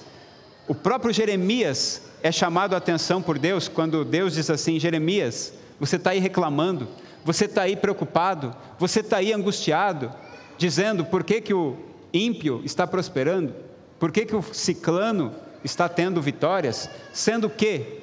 [0.66, 5.96] o próprio Jeremias é chamado a atenção por Deus quando Deus diz assim: Jeremias, você
[5.96, 6.88] está aí reclamando,
[7.22, 10.10] você está aí preocupado, você está aí angustiado,
[10.56, 11.76] dizendo por que, que o
[12.14, 13.54] ímpio está prosperando,
[13.98, 18.00] por que, que o ciclano está tendo vitórias, sendo que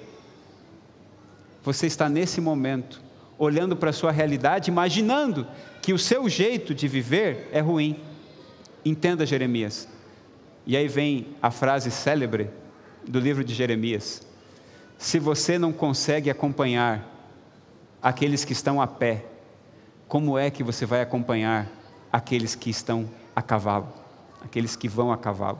[1.68, 3.02] você está nesse momento
[3.38, 5.46] olhando para a sua realidade, imaginando
[5.82, 8.00] que o seu jeito de viver é ruim.
[8.86, 9.86] Entenda Jeremias.
[10.66, 12.50] E aí vem a frase célebre
[13.06, 14.26] do livro de Jeremias:
[14.98, 17.06] Se você não consegue acompanhar
[18.02, 19.26] aqueles que estão a pé,
[20.08, 21.70] como é que você vai acompanhar
[22.14, 23.92] aqueles que estão a cavalo,
[24.42, 25.60] aqueles que vão a cavalo?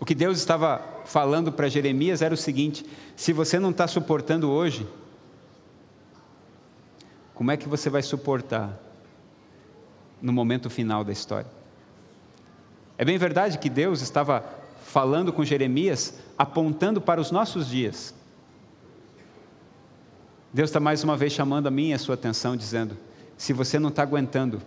[0.00, 4.48] O que Deus estava falando para Jeremias era o seguinte: se você não está suportando
[4.48, 4.86] hoje,
[7.34, 8.78] como é que você vai suportar
[10.22, 11.50] no momento final da história?
[12.96, 14.44] É bem verdade que Deus estava
[14.84, 18.14] falando com Jeremias, apontando para os nossos dias.
[20.52, 22.96] Deus está mais uma vez chamando a minha e a sua atenção, dizendo:
[23.36, 24.62] se você não está aguentando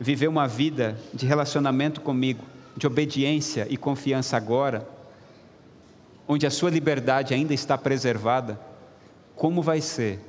[0.00, 2.42] viver uma vida de relacionamento comigo,
[2.74, 4.96] de obediência e confiança agora,
[6.28, 8.60] onde a sua liberdade ainda está preservada,
[9.34, 10.20] como vai ser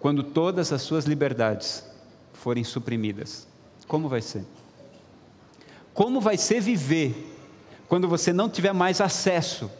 [0.00, 1.84] quando todas as suas liberdades
[2.32, 3.46] forem suprimidas?
[3.86, 4.44] Como vai ser?
[5.92, 7.34] Como vai ser viver
[7.88, 9.70] quando você não tiver mais acesso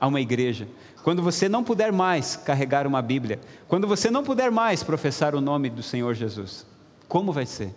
[0.00, 0.66] a uma igreja?
[1.02, 3.38] Quando você não puder mais carregar uma Bíblia?
[3.68, 6.64] Quando você não puder mais professar o nome do Senhor Jesus?
[7.06, 7.74] Como vai ser?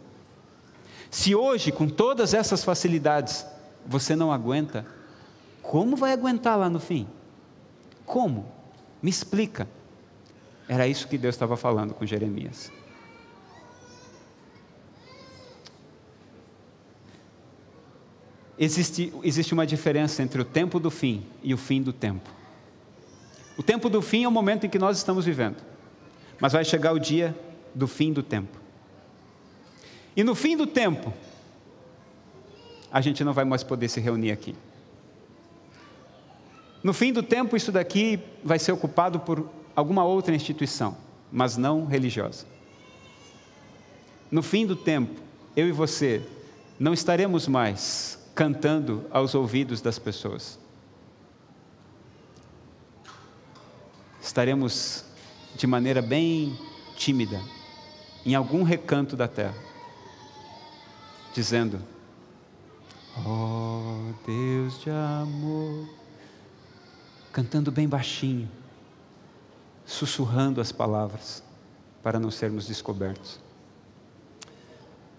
[1.11, 3.45] Se hoje, com todas essas facilidades,
[3.85, 4.85] você não aguenta,
[5.69, 7.07] como vai aguentar lá no fim?
[8.03, 8.51] Como?
[9.03, 9.69] Me explica.
[10.67, 12.71] Era isso que Deus estava falando com Jeremias.
[18.57, 22.27] Existe, existe uma diferença entre o tempo do fim e o fim do tempo.
[23.55, 25.57] O tempo do fim é o momento em que nós estamos vivendo,
[26.39, 27.37] mas vai chegar o dia
[27.75, 28.57] do fim do tempo.
[30.15, 31.13] E no fim do tempo,
[32.91, 34.55] a gente não vai mais poder se reunir aqui.
[36.83, 40.97] No fim do tempo, isso daqui vai ser ocupado por alguma outra instituição,
[41.31, 42.45] mas não religiosa.
[44.31, 45.19] No fim do tempo,
[45.55, 46.21] eu e você
[46.79, 50.57] não estaremos mais cantando aos ouvidos das pessoas.
[54.21, 55.03] Estaremos
[55.55, 56.57] de maneira bem
[56.95, 57.41] tímida,
[58.25, 59.57] em algum recanto da terra,
[61.33, 61.81] dizendo:
[63.25, 65.89] Oh Deus de amor,
[67.31, 68.49] cantando bem baixinho,
[69.85, 71.43] sussurrando as palavras
[72.01, 73.39] para não sermos descobertos.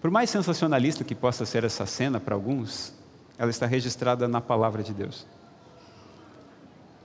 [0.01, 2.93] Por mais sensacionalista que possa ser essa cena para alguns,
[3.37, 5.27] ela está registrada na palavra de Deus.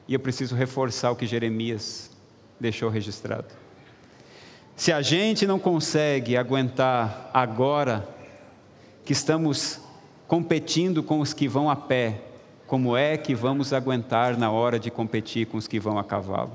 [0.08, 2.10] E eu preciso reforçar o que Jeremias
[2.58, 3.48] deixou registrado.
[4.74, 8.08] Se a gente não consegue aguentar agora
[9.04, 9.80] que estamos
[10.28, 12.22] competindo com os que vão a pé,
[12.66, 16.52] como é que vamos aguentar na hora de competir com os que vão a cavalo?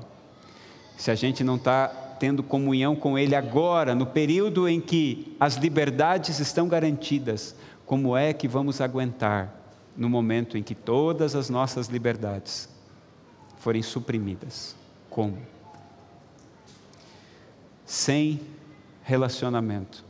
[0.96, 5.56] Se a gente não está tendo comunhão com Ele agora, no período em que as
[5.56, 7.56] liberdades estão garantidas,
[7.86, 9.52] como é que vamos aguentar
[9.96, 12.68] no momento em que todas as nossas liberdades
[13.58, 14.76] forem suprimidas?
[15.10, 15.38] Como?
[17.84, 18.40] Sem
[19.02, 20.04] relacionamento,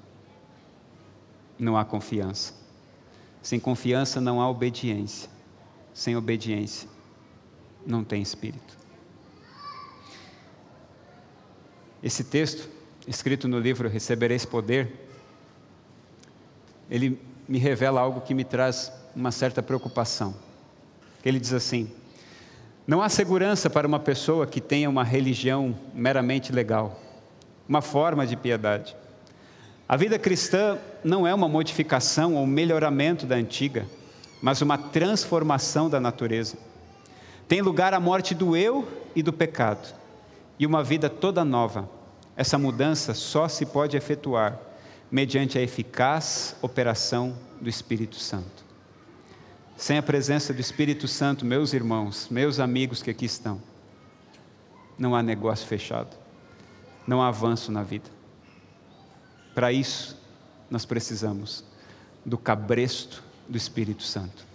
[1.58, 2.54] não há confiança.
[3.40, 5.31] Sem confiança não há obediência.
[5.94, 6.88] Sem obediência
[7.86, 8.76] não tem espírito.
[12.02, 12.68] Esse texto,
[13.06, 14.92] escrito no livro Recebereis Poder,
[16.90, 20.34] ele me revela algo que me traz uma certa preocupação.
[21.24, 21.90] Ele diz assim:
[22.86, 27.00] Não há segurança para uma pessoa que tenha uma religião meramente legal,
[27.68, 28.96] uma forma de piedade.
[29.88, 33.86] A vida cristã não é uma modificação ou melhoramento da antiga,
[34.42, 36.58] mas uma transformação da natureza.
[37.46, 39.94] Tem lugar a morte do eu e do pecado,
[40.58, 41.88] e uma vida toda nova.
[42.36, 44.58] Essa mudança só se pode efetuar
[45.10, 48.64] mediante a eficaz operação do Espírito Santo.
[49.76, 53.62] Sem a presença do Espírito Santo, meus irmãos, meus amigos que aqui estão,
[54.98, 56.16] não há negócio fechado,
[57.06, 58.10] não há avanço na vida.
[59.54, 60.18] Para isso,
[60.70, 61.64] nós precisamos
[62.24, 64.46] do cabresto do Espírito Santo.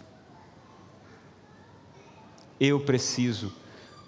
[2.60, 3.54] Eu preciso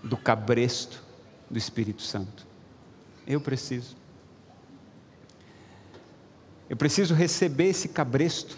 [0.04, 1.04] do cabresto
[1.50, 2.48] do Espírito Santo.
[3.28, 3.96] Eu preciso.
[6.70, 8.58] Eu preciso receber esse cabresto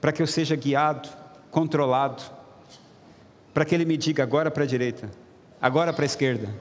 [0.00, 1.08] para que eu seja guiado,
[1.50, 2.22] controlado,
[3.52, 5.10] para que Ele me diga agora para a direita,
[5.60, 6.54] agora para a esquerda.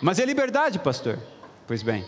[0.00, 1.18] Mas é liberdade, pastor.
[1.66, 2.04] Pois bem,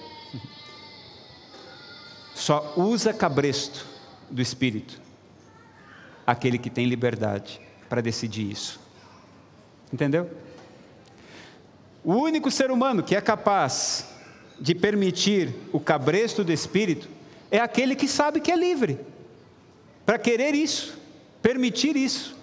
[2.35, 3.96] só usa cabresto
[4.31, 5.01] do Espírito
[6.27, 8.81] aquele que tem liberdade para decidir isso.
[9.93, 10.29] Entendeu?
[12.03, 14.09] O único ser humano que é capaz
[14.61, 17.09] de permitir o cabresto do Espírito
[17.51, 18.99] é aquele que sabe que é livre
[20.05, 20.99] para querer isso,
[21.41, 22.37] permitir isso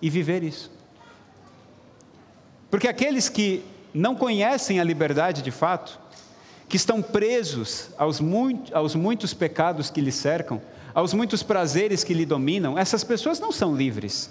[0.00, 0.70] e viver isso.
[2.70, 6.00] Porque aqueles que não conhecem a liberdade de fato,
[6.68, 10.60] que estão presos aos, muito, aos muitos pecados que lhe cercam,
[10.94, 14.30] aos muitos prazeres que lhe dominam, essas pessoas não são livres.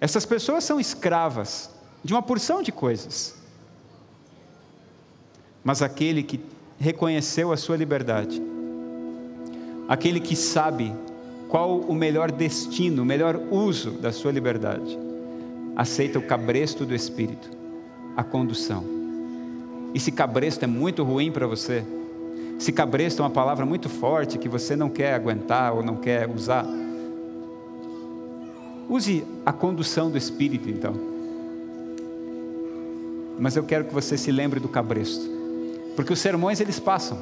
[0.00, 1.70] Essas pessoas são escravas
[2.02, 3.34] de uma porção de coisas.
[5.62, 6.40] Mas aquele que
[6.78, 8.42] reconheceu a sua liberdade,
[9.88, 10.94] aquele que sabe
[11.48, 14.98] qual o melhor destino, o melhor uso da sua liberdade.
[15.76, 17.48] Aceita o cabresto do Espírito,
[18.16, 18.84] a condução.
[19.94, 21.84] E se cabresto é muito ruim para você,
[22.58, 26.28] se cabresto é uma palavra muito forte que você não quer aguentar ou não quer
[26.28, 26.66] usar,
[28.88, 30.94] use a condução do Espírito então.
[33.38, 35.28] Mas eu quero que você se lembre do cabresto,
[35.96, 37.18] porque os sermões eles passam.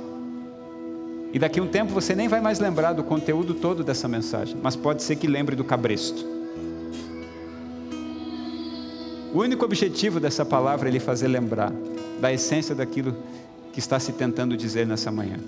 [1.32, 4.56] E daqui a um tempo você nem vai mais lembrar do conteúdo todo dessa mensagem,
[4.62, 6.26] mas pode ser que lembre do cabresto.
[9.32, 11.72] O único objetivo dessa palavra é lhe fazer lembrar
[12.20, 13.41] da essência daquilo que
[13.78, 15.38] está se tentando dizer nessa manhã.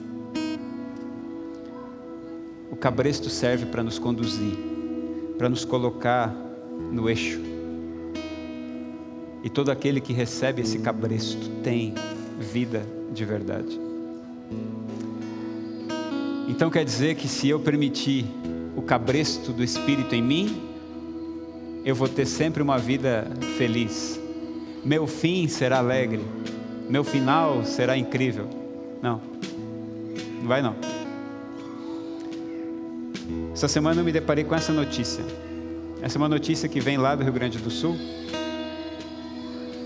[2.70, 4.56] O cabresto serve para nos conduzir,
[5.38, 6.34] para nos colocar
[6.90, 7.40] no eixo.
[9.42, 11.94] E todo aquele que recebe esse cabresto tem
[12.40, 13.78] vida de verdade.
[16.48, 18.24] Então quer dizer que se eu permitir
[18.76, 20.62] o cabresto do Espírito em mim,
[21.84, 24.20] eu vou ter sempre uma vida feliz.
[24.84, 26.22] Meu fim será alegre.
[26.89, 28.49] Meu final será incrível.
[29.03, 29.20] Não,
[30.41, 30.74] não vai não.
[33.53, 35.24] Essa semana eu me deparei com essa notícia.
[36.03, 37.97] Essa é uma notícia que vem lá do Rio Grande do Sul,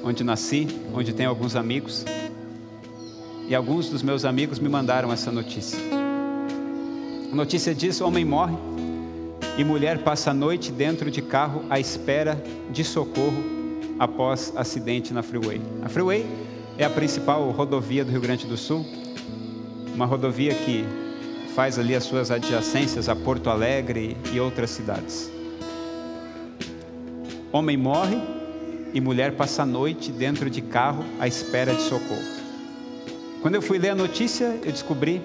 [0.03, 2.05] onde nasci, onde tenho alguns amigos.
[3.47, 5.79] E alguns dos meus amigos me mandaram essa notícia.
[7.31, 8.57] A notícia diz: homem morre
[9.57, 13.45] e mulher passa a noite dentro de carro à espera de socorro
[13.99, 15.61] após acidente na freeway.
[15.85, 16.27] A freeway
[16.79, 18.87] é a principal rodovia do Rio Grande do Sul,
[19.93, 20.85] uma rodovia que
[21.53, 25.29] faz ali as suas adjacências a Porto Alegre e outras cidades.
[27.51, 28.19] Homem morre
[28.95, 32.23] e mulher passa a noite dentro de carro à espera de socorro.
[33.43, 35.21] Quando eu fui ler a notícia, eu descobri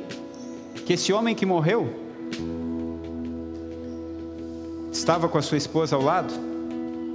[0.88, 1.88] que esse homem que morreu
[4.92, 6.34] estava com a sua esposa ao lado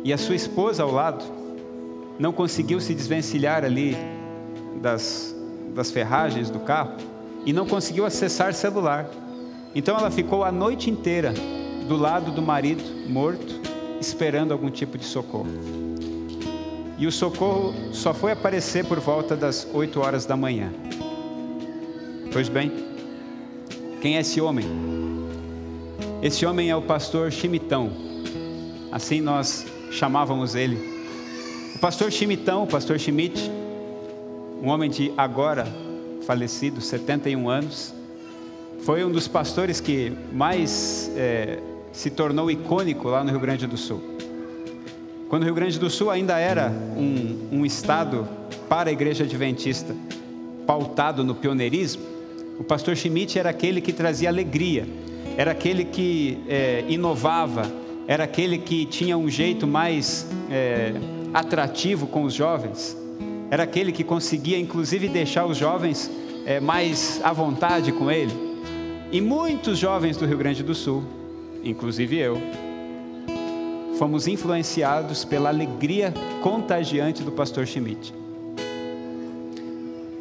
[0.04, 1.24] e a sua esposa ao lado
[2.20, 3.96] não conseguiu se desvencilhar ali
[4.78, 5.34] das,
[5.74, 6.92] das ferragens do carro
[7.44, 9.08] e não conseguiu acessar celular.
[9.74, 11.32] Então ela ficou a noite inteira
[11.86, 13.60] do lado do marido morto,
[14.00, 15.48] esperando algum tipo de socorro.
[16.98, 20.72] E o socorro só foi aparecer por volta das 8 horas da manhã.
[22.32, 22.72] Pois bem,
[24.00, 24.66] quem é esse homem?
[26.20, 27.92] Esse homem é o pastor Chimitão,
[28.90, 30.76] assim nós chamávamos ele.
[31.76, 33.50] O pastor Chimitão, o pastor Schmidt,
[34.62, 35.66] um homem de agora
[36.26, 37.94] falecido, 71 anos,
[38.80, 41.58] foi um dos pastores que mais é,
[41.92, 44.00] se tornou icônico lá no Rio Grande do Sul.
[45.28, 48.26] Quando o Rio Grande do Sul ainda era um, um estado
[48.68, 49.94] para a igreja adventista,
[50.66, 52.02] pautado no pioneirismo,
[52.58, 54.86] o pastor Schmidt era aquele que trazia alegria,
[55.36, 57.62] era aquele que é, inovava,
[58.06, 60.94] era aquele que tinha um jeito mais é,
[61.32, 62.96] atrativo com os jovens,
[63.50, 66.10] era aquele que conseguia inclusive deixar os jovens
[66.44, 68.32] é, mais à vontade com ele.
[69.10, 71.02] E muitos jovens do Rio Grande do Sul,
[71.64, 72.38] inclusive eu,
[73.98, 78.14] fomos influenciados pela alegria contagiante do pastor Schmidt.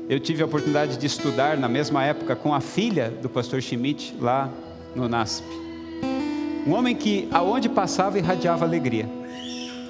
[0.09, 4.15] Eu tive a oportunidade de estudar na mesma época com a filha do pastor Schmidt
[4.21, 4.49] lá
[4.95, 5.45] no NASP.
[6.65, 9.07] Um homem que aonde passava irradiava alegria.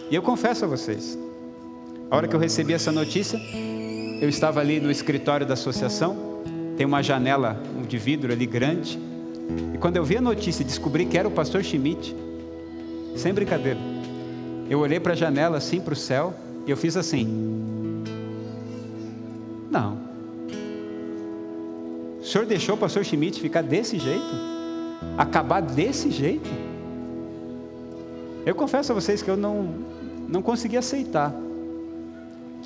[0.09, 1.17] E eu confesso a vocês,
[2.09, 3.39] a hora que eu recebi essa notícia,
[4.21, 6.41] eu estava ali no escritório da associação,
[6.77, 8.97] tem uma janela de vidro ali grande,
[9.73, 12.15] e quando eu vi a notícia e descobri que era o pastor Schmidt,
[13.15, 13.79] sem brincadeira,
[14.69, 16.33] eu olhei para a janela assim para o céu
[16.65, 17.25] e eu fiz assim:
[19.69, 19.97] Não.
[22.21, 24.25] O senhor deixou o pastor Schmidt ficar desse jeito?
[25.17, 26.49] Acabar desse jeito?
[28.45, 29.75] Eu confesso a vocês que eu não,
[30.27, 31.33] não consegui aceitar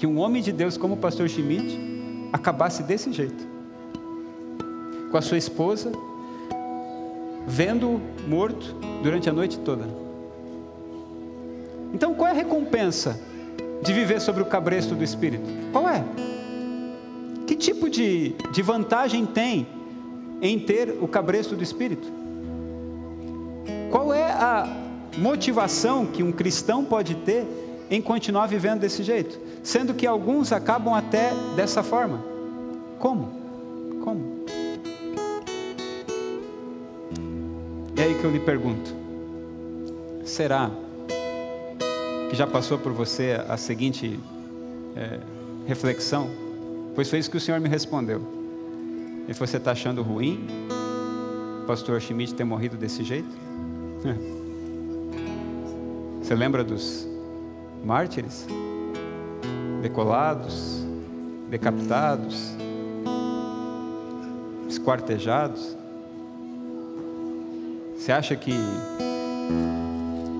[0.01, 1.79] que um homem de Deus como o pastor Schmidt
[2.33, 3.47] acabasse desse jeito.
[5.11, 5.91] Com a sua esposa,
[7.45, 9.87] vendo morto durante a noite toda.
[11.93, 13.21] Então, qual é a recompensa
[13.83, 15.47] de viver sobre o cabresto do Espírito?
[15.71, 16.03] Qual é?
[17.45, 19.67] Que tipo de, de vantagem tem
[20.41, 22.11] em ter o cabresto do Espírito?
[23.91, 24.67] Qual é a
[25.19, 27.45] motivação que um cristão pode ter
[27.87, 29.50] em continuar vivendo desse jeito?
[29.63, 32.23] Sendo que alguns acabam até dessa forma.
[32.99, 33.29] Como?
[34.03, 34.45] Como?
[37.95, 38.95] É aí que eu lhe pergunto:
[40.25, 40.71] será
[42.29, 44.19] que já passou por você a seguinte
[44.95, 45.19] é,
[45.67, 46.29] reflexão?
[46.95, 48.21] Pois foi isso que o Senhor me respondeu.
[49.27, 50.47] E você está achando ruim
[51.61, 53.29] o pastor Schmidt ter morrido desse jeito?
[56.21, 57.07] Você lembra dos
[57.83, 58.47] mártires?
[59.81, 60.85] Decolados,
[61.49, 62.55] decapitados,
[64.69, 65.75] esquartejados.
[67.95, 68.53] Você acha que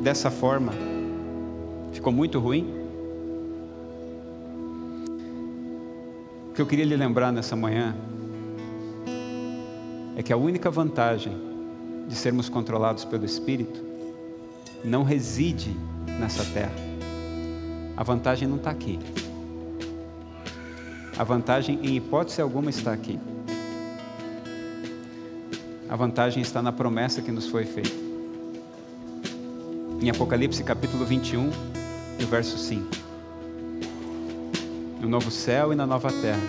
[0.04, 0.72] dessa forma
[1.92, 2.74] Ficou muito ruim?
[6.50, 7.96] O que eu queria lhe lembrar nessa manhã
[10.16, 11.34] é que a única vantagem
[12.08, 13.82] de sermos controlados pelo Espírito
[14.84, 15.76] não reside
[16.20, 16.74] nessa terra.
[17.96, 18.98] A vantagem não está aqui.
[21.22, 23.20] A vantagem, em hipótese alguma, está aqui.
[25.88, 27.92] A vantagem está na promessa que nos foi feita.
[30.02, 31.52] Em Apocalipse capítulo 21,
[32.20, 32.88] no verso 5.
[35.00, 36.42] No novo céu e na nova terra,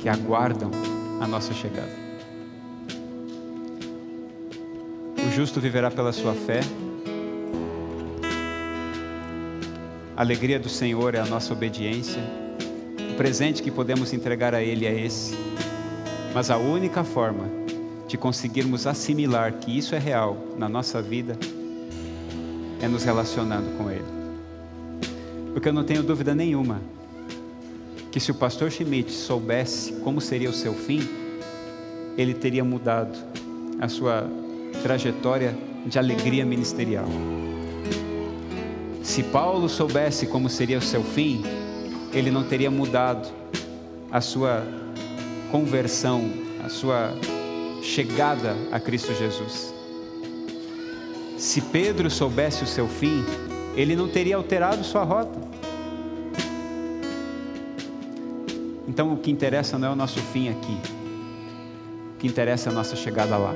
[0.00, 0.70] que aguardam
[1.18, 1.96] a nossa chegada.
[5.16, 6.60] O justo viverá pela sua fé.
[10.14, 12.20] A alegria do Senhor é a nossa obediência.
[13.12, 15.36] O presente que podemos entregar a Ele é esse.
[16.34, 17.44] Mas a única forma
[18.08, 21.38] de conseguirmos assimilar que isso é real na nossa vida
[22.80, 24.04] é nos relacionando com Ele.
[25.52, 26.80] Porque eu não tenho dúvida nenhuma
[28.10, 31.06] que se o pastor Schmidt soubesse como seria o seu fim,
[32.16, 33.18] ele teria mudado
[33.78, 34.26] a sua
[34.82, 35.54] trajetória
[35.84, 37.06] de alegria ministerial.
[39.02, 41.42] Se Paulo soubesse como seria o seu fim,
[42.12, 43.28] ele não teria mudado
[44.10, 44.62] a sua
[45.50, 46.30] conversão,
[46.64, 47.14] a sua
[47.82, 49.74] chegada a Cristo Jesus.
[51.38, 53.24] Se Pedro soubesse o seu fim,
[53.74, 55.40] ele não teria alterado sua rota.
[58.86, 60.78] Então o que interessa não é o nosso fim aqui,
[62.14, 63.54] o que interessa é a nossa chegada lá.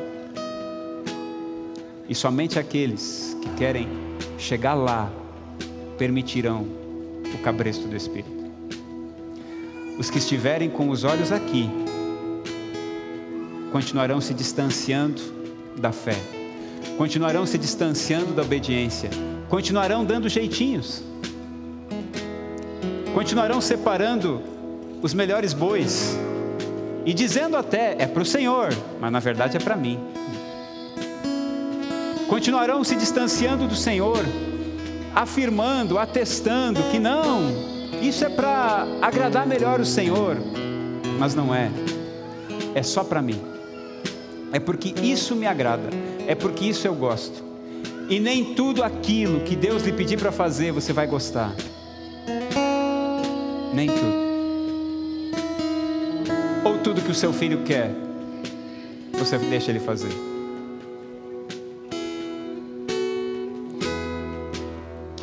[2.08, 3.88] E somente aqueles que querem
[4.38, 5.10] chegar lá
[5.98, 6.66] permitirão
[7.34, 8.35] o cabresto do Espírito.
[9.98, 11.70] Os que estiverem com os olhos aqui
[13.72, 15.22] continuarão se distanciando
[15.76, 16.16] da fé,
[16.98, 19.08] continuarão se distanciando da obediência,
[19.48, 21.02] continuarão dando jeitinhos,
[23.14, 24.42] continuarão separando
[25.02, 26.18] os melhores bois
[27.06, 28.68] e dizendo até é para o Senhor,
[29.00, 29.98] mas na verdade é para mim.
[32.28, 34.18] Continuarão se distanciando do Senhor,
[35.14, 40.36] afirmando, atestando que não, isso é para agradar melhor o Senhor,
[41.18, 41.70] mas não é,
[42.74, 43.40] é só para mim,
[44.52, 45.88] é porque isso me agrada,
[46.26, 47.44] é porque isso eu gosto.
[48.08, 51.52] E nem tudo aquilo que Deus lhe pedir para fazer você vai gostar.
[53.74, 54.26] Nem tudo.
[56.64, 57.90] Ou tudo que o seu filho quer,
[59.18, 60.36] você deixa ele fazer.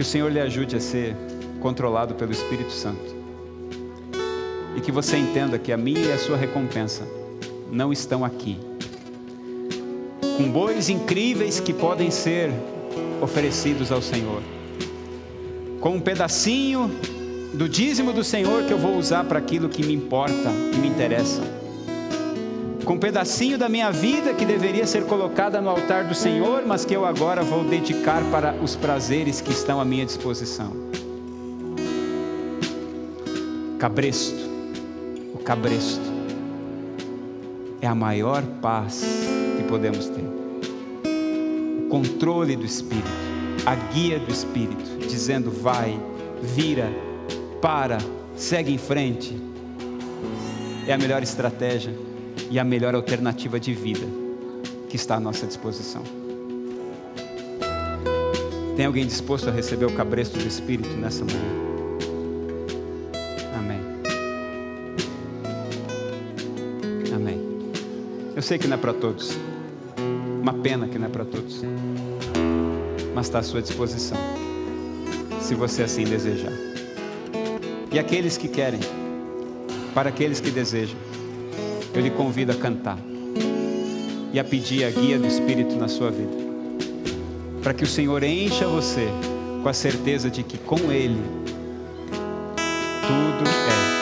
[0.04, 1.16] o Senhor lhe ajude a ser
[1.64, 3.16] controlado pelo Espírito Santo.
[4.76, 7.08] E que você entenda que a minha e a sua recompensa
[7.72, 8.60] não estão aqui.
[10.36, 12.52] Com bois incríveis que podem ser
[13.22, 14.42] oferecidos ao Senhor.
[15.80, 16.92] Com um pedacinho
[17.54, 20.90] do dízimo do Senhor que eu vou usar para aquilo que me importa e me
[20.90, 21.42] interessa.
[22.84, 26.84] Com um pedacinho da minha vida que deveria ser colocada no altar do Senhor, mas
[26.84, 30.74] que eu agora vou dedicar para os prazeres que estão à minha disposição.
[33.84, 34.50] Cabresto,
[35.34, 36.10] o cabresto,
[37.82, 39.04] é a maior paz
[39.58, 40.24] que podemos ter.
[41.84, 43.12] O controle do Espírito,
[43.66, 46.00] a guia do Espírito, dizendo: vai,
[46.42, 46.90] vira,
[47.62, 47.98] para,
[48.38, 49.36] segue em frente.
[50.88, 51.94] É a melhor estratégia
[52.50, 54.08] e a melhor alternativa de vida
[54.88, 56.04] que está à nossa disposição.
[58.78, 61.63] Tem alguém disposto a receber o cabresto do Espírito nessa manhã?
[68.44, 69.38] Sei que não é para todos.
[70.42, 71.62] Uma pena que não é para todos.
[73.16, 74.18] Mas está à sua disposição.
[75.40, 76.52] Se você assim desejar
[77.92, 78.80] e aqueles que querem,
[79.94, 80.98] para aqueles que desejam,
[81.94, 82.98] eu lhe convido a cantar
[84.34, 86.36] e a pedir a guia do Espírito na sua vida,
[87.62, 89.08] para que o Senhor encha você
[89.62, 91.22] com a certeza de que com Ele
[93.06, 93.93] tudo é